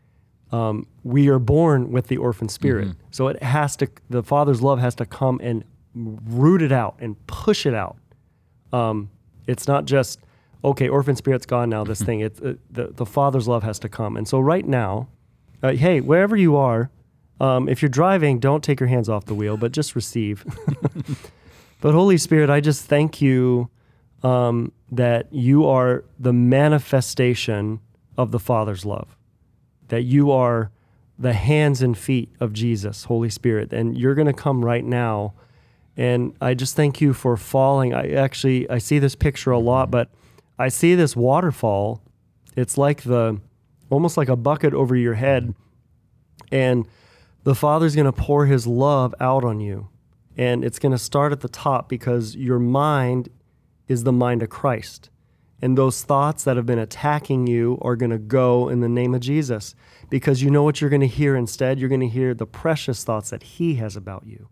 [0.52, 3.90] um, we are born with the orphan spirit, so it has to.
[4.10, 7.98] The Father's love has to come and root it out and push it out.
[8.74, 9.10] Um,
[9.48, 10.20] it's not just
[10.64, 10.88] okay.
[10.88, 11.84] Orphan spirit's gone now.
[11.84, 12.20] This thing.
[12.22, 14.18] It's uh, the the Father's love has to come.
[14.18, 15.08] And so right now,
[15.64, 16.90] uh, hey, wherever you are,
[17.40, 20.46] um, if you're driving, don't take your hands off the wheel, but just receive.
[21.82, 23.70] but Holy Spirit, I just thank you
[24.26, 27.80] um, that you are the manifestation
[28.18, 29.16] of the Father's love,
[29.90, 30.72] that you are
[31.20, 35.36] the hands and feet of Jesus, Holy Spirit, and you're going to come right now.
[35.96, 37.94] And I just thank you for falling.
[37.94, 40.10] I actually I see this picture a lot, but
[40.58, 42.02] I see this waterfall.
[42.58, 43.40] It's like the
[43.92, 45.54] almost like a bucket over your head,
[46.52, 46.88] and
[47.44, 49.90] the Father's going to pour His love out on you,
[50.36, 53.30] and it's going to start at the top because your mind
[53.88, 55.10] is the mind of Christ.
[55.62, 59.16] And those thoughts that have been attacking you are going to go in the name
[59.16, 59.74] of Jesus
[60.10, 61.80] because you know what you're going to hear instead?
[61.80, 64.50] You're going to hear the precious thoughts that He has about you.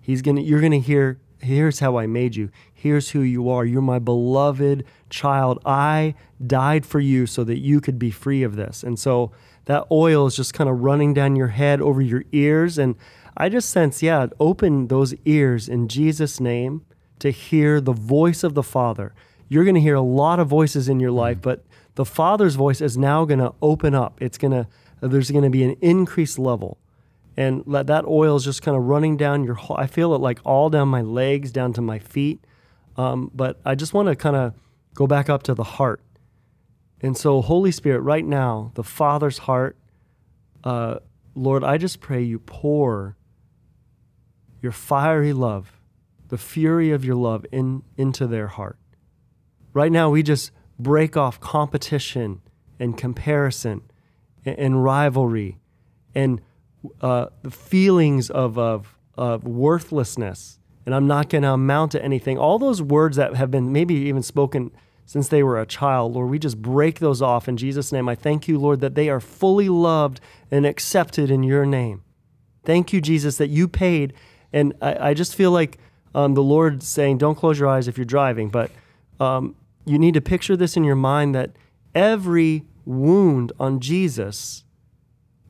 [0.00, 2.50] He's going to, you're going to hear, here's how I made you.
[2.72, 3.64] Here's who you are.
[3.64, 5.60] You're my beloved child.
[5.64, 8.82] I died for you so that you could be free of this.
[8.82, 9.32] And so
[9.66, 12.76] that oil is just kind of running down your head over your ears.
[12.76, 12.96] And
[13.36, 16.84] I just sense, yeah, open those ears in Jesus' name
[17.18, 19.14] to hear the voice of the Father
[19.48, 21.16] you're going to hear a lot of voices in your mm.
[21.16, 24.20] life, but the Father's voice is now going to open up.
[24.20, 24.66] It's going to
[25.00, 26.78] there's going to be an increased level,
[27.36, 29.58] and that oil is just kind of running down your.
[29.76, 32.44] I feel it like all down my legs, down to my feet.
[32.96, 34.54] Um, but I just want to kind of
[34.94, 36.00] go back up to the heart.
[37.00, 39.76] And so, Holy Spirit, right now, the Father's heart,
[40.62, 41.00] uh,
[41.34, 43.16] Lord, I just pray you pour
[44.62, 45.73] your fiery love,
[46.34, 48.76] the fury of your love in, into their heart.
[49.72, 52.40] Right now, we just break off competition
[52.80, 53.82] and comparison
[54.44, 55.60] and, and rivalry
[56.12, 56.40] and
[57.00, 60.58] uh, the feelings of, of, of worthlessness.
[60.84, 62.36] And I'm not going to amount to anything.
[62.36, 64.72] All those words that have been maybe even spoken
[65.06, 68.08] since they were a child, Lord, we just break those off in Jesus' name.
[68.08, 70.18] I thank you, Lord, that they are fully loved
[70.50, 72.02] and accepted in your name.
[72.64, 74.14] Thank you, Jesus, that you paid.
[74.52, 75.78] And I, I just feel like
[76.14, 78.70] um, the Lord saying, don't close your eyes if you're driving, but
[79.20, 81.50] um, you need to picture this in your mind that
[81.94, 84.64] every wound on Jesus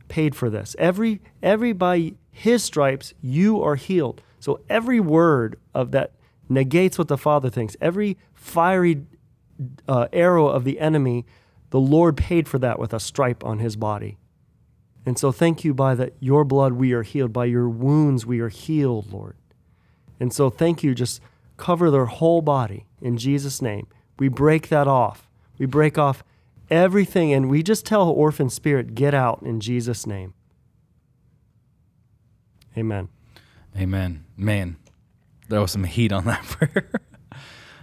[0.09, 0.77] paid for this.
[0.79, 4.23] Every every by his stripes you are healed.
[4.41, 6.13] So every word of that
[6.49, 7.77] negates what the Father thinks.
[7.81, 9.07] Every fiery
[9.89, 11.25] uh, arrow of the enemy,
[11.71, 14.19] the Lord paid for that with a stripe on his body.
[15.07, 18.41] And so thank you by that your blood we are healed, by your wounds we
[18.41, 19.37] are healed, Lord.
[20.21, 21.21] And so thank you just
[21.57, 23.87] cover their whole body in Jesus name.
[24.19, 25.29] We break that off.
[25.59, 26.25] We break off
[26.71, 30.35] everything and we just tell orphan spirit, get out in Jesus' name.
[32.77, 33.09] Amen.
[33.77, 34.25] Amen.
[34.37, 34.77] Man,
[35.49, 36.91] there was some heat on that prayer.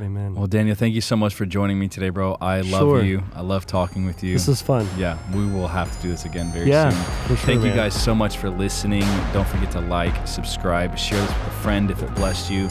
[0.02, 0.36] Amen.
[0.36, 2.38] Well, Daniel, thank you so much for joining me today, bro.
[2.42, 3.04] I love sure.
[3.04, 3.24] you.
[3.36, 4.34] I love talking with you.
[4.34, 4.88] This is fun.
[4.98, 7.28] Yeah, we will have to do this again very yeah, soon.
[7.28, 7.70] Sure, thank man.
[7.70, 9.04] you guys so much for listening.
[9.34, 12.68] Don't forget to like, subscribe, share this with a friend if it blessed you.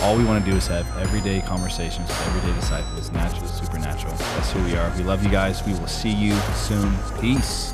[0.00, 4.14] All we want to do is have everyday conversations with everyday disciples, natural, supernatural.
[4.14, 4.96] That's who we are.
[4.96, 5.64] We love you guys.
[5.66, 6.94] We will see you soon.
[7.20, 7.72] Peace.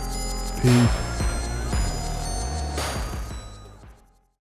[0.63, 1.24] Peace.